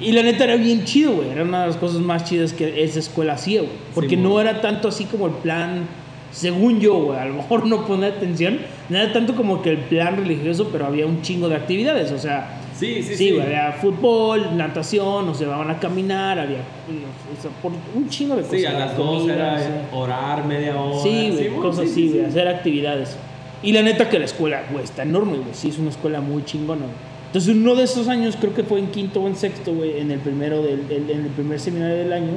[0.00, 1.30] Y la neta era bien chido, güey.
[1.30, 3.72] Era una de las cosas más chidas que esa escuela hacía, güey.
[3.94, 4.32] Porque Simón.
[4.32, 5.86] no era tanto así como el plan,
[6.32, 7.18] según yo, güey.
[7.18, 8.58] A lo mejor no poner atención.
[8.88, 12.10] No era tanto como que el plan religioso, pero había un chingo de actividades.
[12.12, 13.30] O sea, Sí, sí, sí, sí.
[13.32, 13.42] güey.
[13.46, 18.60] Había fútbol, natación, nos llevaban a caminar, había o sea, por un chingo de cosas.
[18.60, 19.88] Sí, a las dos era o sea.
[19.92, 21.02] orar media hora.
[21.02, 22.26] Sí, güey, cosas sí, así, sí, güey, sí.
[22.30, 23.16] hacer actividades.
[23.62, 25.50] Y la neta que la escuela, güey, está enorme, güey.
[25.52, 26.96] Sí, es una escuela muy chingona, güey.
[27.26, 30.10] Entonces, uno de esos años, creo que fue en quinto o en sexto, güey, en
[30.10, 32.32] el primero del, el- en el primer seminario del año,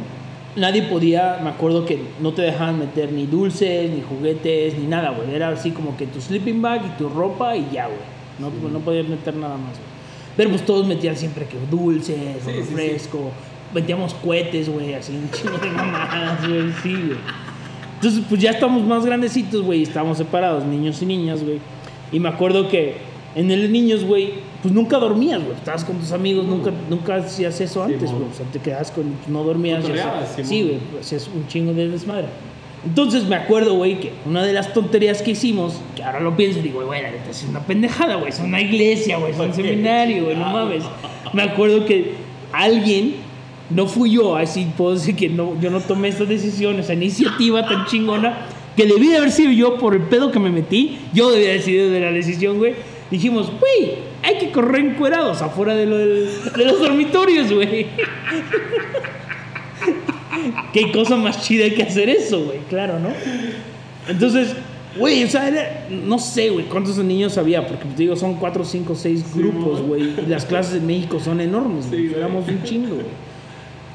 [0.55, 5.11] nadie podía, me acuerdo que no te dejaban meter ni dulces, ni juguetes, ni nada,
[5.11, 5.33] güey.
[5.33, 7.99] Era así como que tu sleeping bag y tu ropa y ya, güey.
[8.39, 9.91] No, no podías meter nada más, güey.
[10.35, 12.57] Pero pues todos metían siempre que dulces, Sí, sí, sí.
[12.75, 13.31] refresco.
[13.73, 17.17] Metíamos cohetes, güey, así un chingo de mamadas, güey, sí, güey.
[18.01, 21.59] Entonces, pues ya estamos más grandecitos, güey, y estábamos separados, niños y niñas, güey.
[22.11, 22.95] Y me acuerdo que
[23.35, 24.31] en el niños, güey,
[24.63, 25.53] pues nunca dormías, güey.
[25.55, 28.23] Estabas con tus amigos, nunca, nunca hacías eso antes, güey.
[28.23, 29.83] O sea, te quedabas con, no dormías.
[29.85, 30.47] hacías- Simón.
[30.49, 32.25] sí, güey, hacías un chingo de desmadre.
[32.83, 36.59] Entonces me acuerdo, güey, que una de las tonterías que hicimos, que ahora lo pienso
[36.63, 40.23] digo, güey, la neta es una pendejada, güey, es una iglesia, güey, es un seminario,
[40.25, 40.83] güey, no mames.
[41.33, 42.15] Me acuerdo que
[42.51, 43.17] alguien,
[43.73, 47.67] no fui yo, así puedo decir que no, yo no tomé esta decisión, esa iniciativa
[47.67, 48.37] tan chingona,
[48.75, 51.61] que debí de haber sido yo por el pedo que me metí, yo debía haber
[51.61, 52.73] sido de la decisión, güey.
[53.09, 57.87] Dijimos, güey, hay que correr encuerados afuera de, lo del- de los dormitorios, güey.
[60.73, 63.09] Qué cosa más chida hay que hacer eso, güey, claro, ¿no?
[64.07, 64.55] Entonces,
[64.97, 68.63] güey, o sea, era- no sé, güey, cuántos niños había, porque te digo, son cuatro,
[68.63, 72.95] cinco, seis grupos, güey, y las clases en México son enormes, Sí, éramos un chingo,
[72.95, 73.30] güey.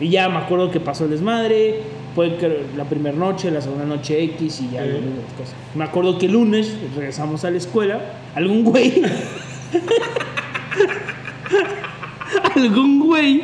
[0.01, 1.81] Y ya me acuerdo que pasó el desmadre,
[2.15, 2.39] fue
[2.77, 4.91] la primera noche, la segunda noche X y ya Sí.
[5.39, 5.55] cosas.
[5.75, 8.01] Me acuerdo que el lunes regresamos a la escuela,
[8.35, 9.03] algún güey,
[12.55, 13.43] algún güey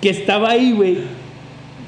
[0.00, 0.98] que estaba ahí, güey,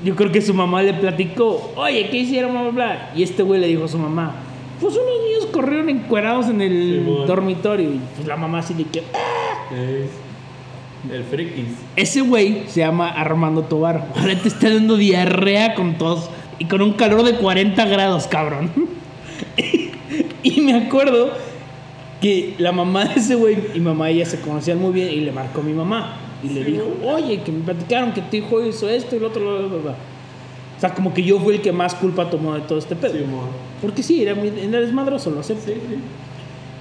[0.04, 2.52] yo creo que su mamá le platicó, oye, ¿qué hicieron?
[2.52, 3.10] Bla, bla, bla.
[3.14, 4.34] Y este güey le dijo a su mamá,
[4.80, 7.88] pues unos niños corrieron encuerados en el dormitorio.
[7.90, 9.74] Y pues la mamá así le que, "Ah".
[9.74, 10.10] Es
[11.10, 11.66] el frikis.
[11.96, 14.08] Ese güey se llama Armando Tobar.
[14.12, 16.28] Ojalá te esté dando diarrea con tos
[16.58, 18.70] y con un calor de 40 grados, cabrón.
[20.42, 21.32] y me acuerdo
[22.20, 25.32] que la mamá de ese güey y mamá ella se conocían muy bien y le
[25.32, 28.88] marcó a mi mamá y le dijo, oye, que me platicaron que tu hijo hizo
[28.88, 29.96] esto y lo otro, bla, bla".
[30.76, 33.14] O sea, como que yo fui el que más culpa tomó de todo este pedo.
[33.80, 35.66] Porque sí, era, era desmadroso, lo acepto.
[35.66, 35.96] Sí, sí.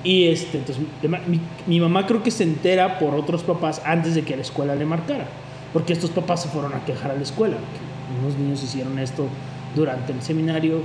[0.04, 0.84] Y este, entonces,
[1.28, 4.76] mi, mi mamá creo que se entera por otros papás antes de que la escuela
[4.76, 5.28] le marcara.
[5.74, 7.56] Porque estos papás se fueron a quejar a la escuela.
[7.58, 9.28] Que unos niños hicieron esto
[9.76, 10.82] durante el seminario.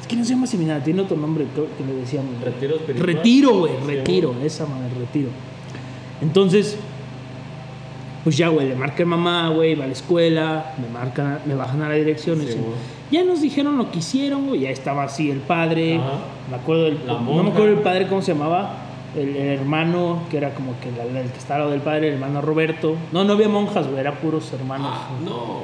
[0.00, 2.26] Es que no se llama seminario, tiene otro nombre creo que le decían.
[2.44, 2.76] Retiro.
[2.86, 5.28] Retiro, güey, retiro, esa madre, retiro.
[6.20, 6.76] Entonces,
[8.22, 11.54] pues ya, güey, le marqué a mamá, güey, va a la escuela, me marcan, me
[11.54, 12.40] bajan a la dirección.
[12.42, 12.64] y dicen.
[13.10, 16.12] Ya nos dijeron lo que hicieron, güey, ya estaba así el padre, Ajá.
[16.50, 18.74] me acuerdo del, no me acuerdo el padre cómo se llamaba,
[19.16, 22.08] el, el hermano, que era como que la- el que estaba al lado del padre,
[22.08, 22.96] el hermano Roberto.
[23.12, 24.90] No, no había monjas, güey, era puros hermanos.
[24.92, 25.62] Ah, no.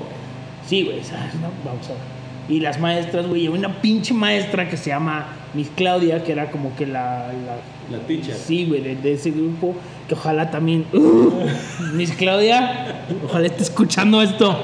[0.67, 1.35] Sí, güey, ¿sabes?
[1.35, 2.23] No, vamos a ver.
[2.49, 6.51] Y las maestras, güey, había una pinche maestra que se llama Miss Claudia, que era
[6.51, 7.27] como que la.
[7.29, 8.35] la- La teacher.
[8.35, 9.75] sí, güey, de, de ese grupo,
[10.09, 10.87] que ojalá también.
[11.95, 14.57] Miss Claudia, ojalá esté escuchando esto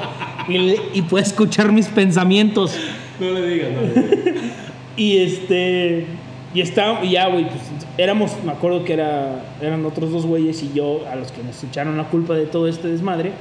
[0.48, 2.74] y, y pueda escuchar mis pensamientos.
[3.20, 4.34] No le digas, no le digas.
[4.96, 6.06] Y este.
[6.54, 7.60] Y estábamos, y ya, güey, pues
[7.98, 11.62] éramos, me acuerdo que era, eran otros dos güeyes y yo a los que nos
[11.62, 13.32] echaron la culpa de todo este desmadre.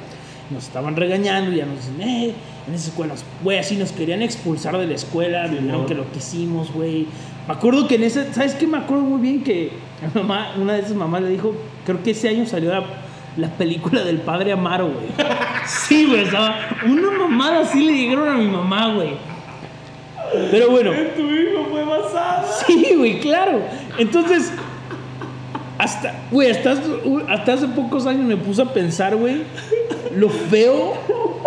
[0.52, 2.34] Nos estaban regañando y ya nos dicen, eh,
[2.68, 5.56] en esa escuela, nos- güey, así nos querían expulsar de la escuela, Sí,
[5.88, 7.08] que lo que hicimos, güey.
[7.48, 8.68] Me acuerdo que en ese, ¿sabes qué?
[8.68, 9.72] Me acuerdo muy bien que
[10.14, 11.54] mamá, una de esas mamás le dijo,
[11.86, 12.84] creo que ese año salió la,
[13.38, 15.08] la película del padre Amaro, güey.
[15.66, 19.12] Sí, güey, o sea, una mamada así le dijeron a mi mamá, güey.
[20.52, 20.92] Pero bueno.
[21.16, 22.46] Tu hijo fue basada.
[22.66, 23.62] Sí, güey, claro.
[23.98, 24.52] Entonces,
[25.78, 29.44] hasta, güey, hasta, hace- hasta hace pocos años me puse a pensar, güey,
[30.16, 30.96] lo feo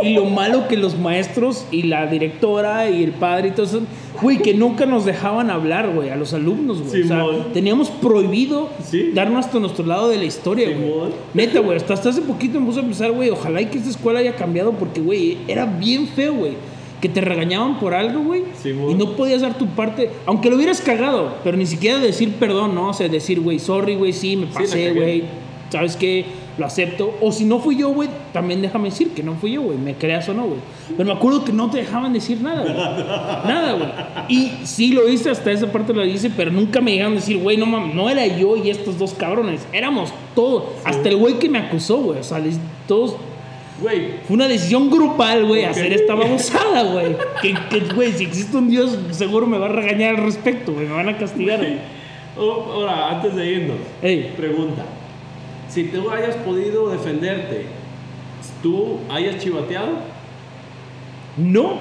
[0.02, 3.80] y lo malo que los maestros y la directora y el padre y todo eso,
[4.20, 7.02] güey, que nunca nos dejaban hablar, güey, a los alumnos, güey.
[7.02, 9.10] o sea, teníamos prohibido Sí.
[9.14, 11.10] darnos hasta nuestro lado de la historia, güey.
[11.34, 13.90] Neta, güey, hasta, hasta hace poquito me puse a pensar, güey, ojalá y que esta
[13.90, 16.52] escuela haya cambiado porque, güey, era bien feo, güey.
[17.00, 18.42] Que te regañaban por algo, güey.
[18.62, 18.90] Simón.
[18.90, 22.74] y no podías dar tu parte, aunque lo hubieras cagado, pero ni siquiera decir perdón,
[22.74, 22.90] ¿no?
[22.90, 25.24] O sea, decir, güey, sorry, güey, sí, me pasé, güey.
[25.70, 26.26] ¿Sabes qué?
[26.58, 27.14] Lo acepto.
[27.22, 29.78] O si no fui yo, güey, también déjame decir que no fui yo, güey.
[29.78, 30.60] Me creas o no, güey.
[30.96, 32.74] Pero me acuerdo que no te dejaban decir nada, güey.
[32.74, 33.88] Nada, güey.
[34.28, 37.38] Y sí lo hice, hasta esa parte lo hice, pero nunca me llegaron a decir,
[37.38, 39.66] güey, no mames, no era yo y estos dos cabrones.
[39.72, 40.64] Éramos todos.
[40.84, 42.20] Hasta el güey que me acusó, güey.
[42.20, 42.42] O sea,
[42.86, 43.16] todos.
[43.80, 45.70] Güey, Fue una decisión grupal, güey, Ok.
[45.70, 47.16] hacer esta babosada, güey.
[47.40, 50.86] Que, güey, si existe un Dios, seguro me va a regañar al respecto, güey.
[50.86, 51.60] Me van a castigar,
[52.38, 54.84] oh, ahora, antes de irnos, Ey, pregunta.
[55.68, 57.64] Si tú hayas podido defenderte,
[58.62, 59.88] ¿tú hayas chivateado?
[61.36, 61.78] no,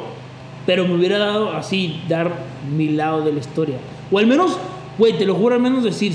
[0.65, 2.31] pero me hubiera dado así, dar
[2.75, 3.77] mi lado de la historia.
[4.11, 4.57] O al menos,
[4.97, 6.13] güey, te lo juro, al menos decir,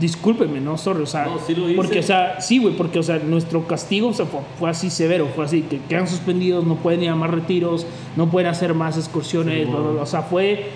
[0.00, 1.26] discúlpeme, no, sorry, o sea.
[1.26, 1.76] No, sí lo hice.
[1.76, 4.90] Porque, o sea, sí, güey, porque, o sea, nuestro castigo o sea, fue, fue así
[4.90, 7.86] severo, fue así, que quedan suspendidos, no pueden ir a más retiros,
[8.16, 9.92] no pueden hacer más excursiones, Sí, bla, bla, bueno.
[9.94, 10.02] bla.
[10.02, 10.66] o sea, fue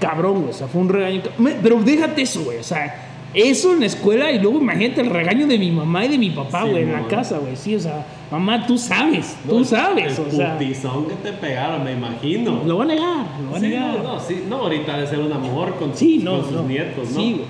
[0.00, 1.22] cabrón, güey, o sea, fue un regaño.
[1.62, 3.02] Pero déjate eso, güey, o sea.
[3.34, 6.30] Eso en la escuela y luego imagínate el regaño de mi mamá y de mi
[6.30, 7.54] papá, Sí, güey, en la casa, güey.
[7.54, 10.58] Sí, o sea, mamá, tú sabes, tú sabes, el o sea.
[10.58, 12.62] putizón que te pegaron, me imagino.
[12.66, 13.98] Lo va a negar, lo va a Sí, negar.
[13.98, 17.10] no, no, sí, no, ahorita de ser un amor con, Sí, no, con sus nietos,
[17.10, 17.20] ¿no?
[17.20, 17.44] Sí, güey.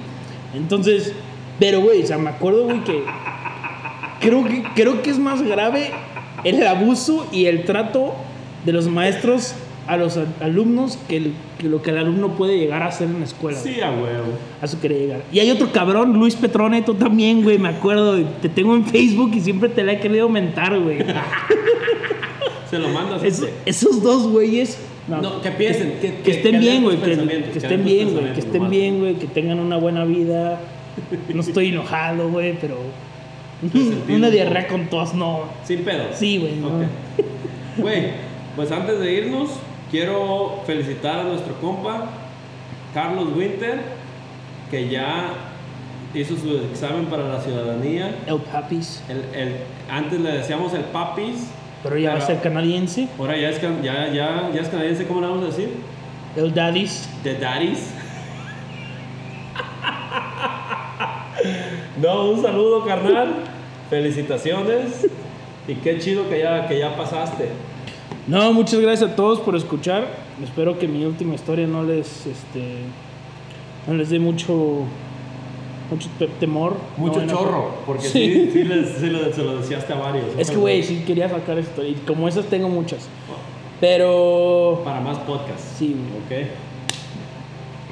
[0.54, 1.12] Entonces,
[1.58, 3.02] pero güey, o sea, me acuerdo, güey, que
[4.20, 5.90] creo que creo que es más grave
[6.44, 8.14] el abuso y el trato
[8.64, 9.54] de los maestros
[9.86, 13.08] a los al- alumnos que, el- que lo que el alumno puede llegar a hacer
[13.08, 13.58] en la escuela.
[13.58, 14.32] Sí, a huevo.
[14.60, 15.22] A eso quería llegar.
[15.32, 18.18] Y hay otro cabrón, Luis Petrone, tú también, güey, me acuerdo.
[18.42, 20.98] Te tengo en Facebook y siempre te la he querido mentar, güey.
[22.70, 23.22] Se lo mandas.
[23.22, 24.78] Es- esos dos güeyes.
[25.08, 26.96] No, que piensen, que- que, que- estén bien, güey.
[26.96, 27.04] Que,
[27.52, 28.32] que estén bien, güey.
[28.32, 29.14] Que estén bien, güey.
[29.14, 30.60] Que tengan una buena vida.
[31.32, 32.76] No estoy enojado, güey, pero.
[34.08, 35.44] Una un diarrea con tos, no.
[35.64, 36.04] Sin pedo.
[36.12, 36.70] Sí, güey, no.
[37.78, 38.08] Güey,
[38.56, 39.50] pues antes de irnos,
[39.90, 42.06] quiero felicitar a nuestro compa,
[42.94, 43.80] Carlos Winter,
[44.70, 45.28] que ya
[46.14, 48.16] hizo su examen para la ciudadanía.
[48.26, 49.02] El Papis.
[49.08, 49.56] El, el-
[49.90, 51.48] antes le decíamos el Papis,
[51.82, 53.08] Pero ya va a ser canadiense.
[53.18, 55.70] ahora ya es, can- ya, ya, ya es canadiense, ¿cómo le vamos a decir?
[56.36, 57.08] El Daddies.
[57.22, 57.90] The Daddies.
[62.00, 63.34] no, un saludo, carnal.
[63.90, 65.06] Felicitaciones.
[65.68, 67.48] Y qué chido que ya, que ya pasaste.
[68.26, 70.06] No, muchas gracias a todos por escuchar.
[70.42, 72.78] Espero que mi última historia no les, este,
[73.86, 74.82] no les dé mucho,
[75.90, 76.76] mucho te- temor.
[76.96, 78.50] Mucho No, chorro, porque sí, Sí.
[78.52, 79.00] sí, les- sí
[79.34, 80.26] se lo decíaste a varios.
[80.38, 81.84] Es que, güey, sí quería sacar esto.
[81.84, 83.06] Y como esas tengo muchas.
[83.80, 84.80] Pero.
[84.84, 85.74] Para más podcasts.
[85.78, 85.94] Sí.
[86.26, 86.46] Ok.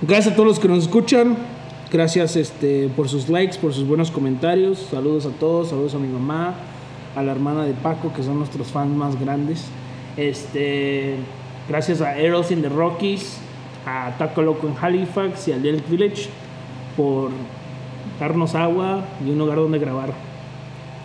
[0.02, 1.36] Gracias a todos los que nos escuchan.
[1.92, 4.78] Gracias este, por sus likes, por sus buenos comentarios.
[4.90, 5.68] Saludos a todos.
[5.68, 6.54] Saludos a mi mamá,
[7.14, 9.66] a la hermana de Paco, que son nuestros fans más grandes.
[10.16, 11.16] Este,
[11.68, 13.38] gracias a Eros in the Rockies,
[13.86, 16.28] a Taco Loco en Halifax y a Lake Village
[16.96, 17.30] por
[18.20, 20.12] darnos agua y un lugar donde grabar.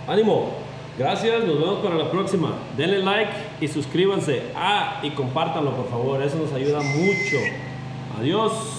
[0.08, 0.70] Ánimo.
[0.98, 2.56] Gracias, nos vemos para la próxima.
[2.76, 3.32] Denle like
[3.62, 4.44] y suscríbanse.
[4.54, 7.38] Ah, y compártanlo por favor, eso nos ayuda mucho.
[8.20, 8.79] Adiós.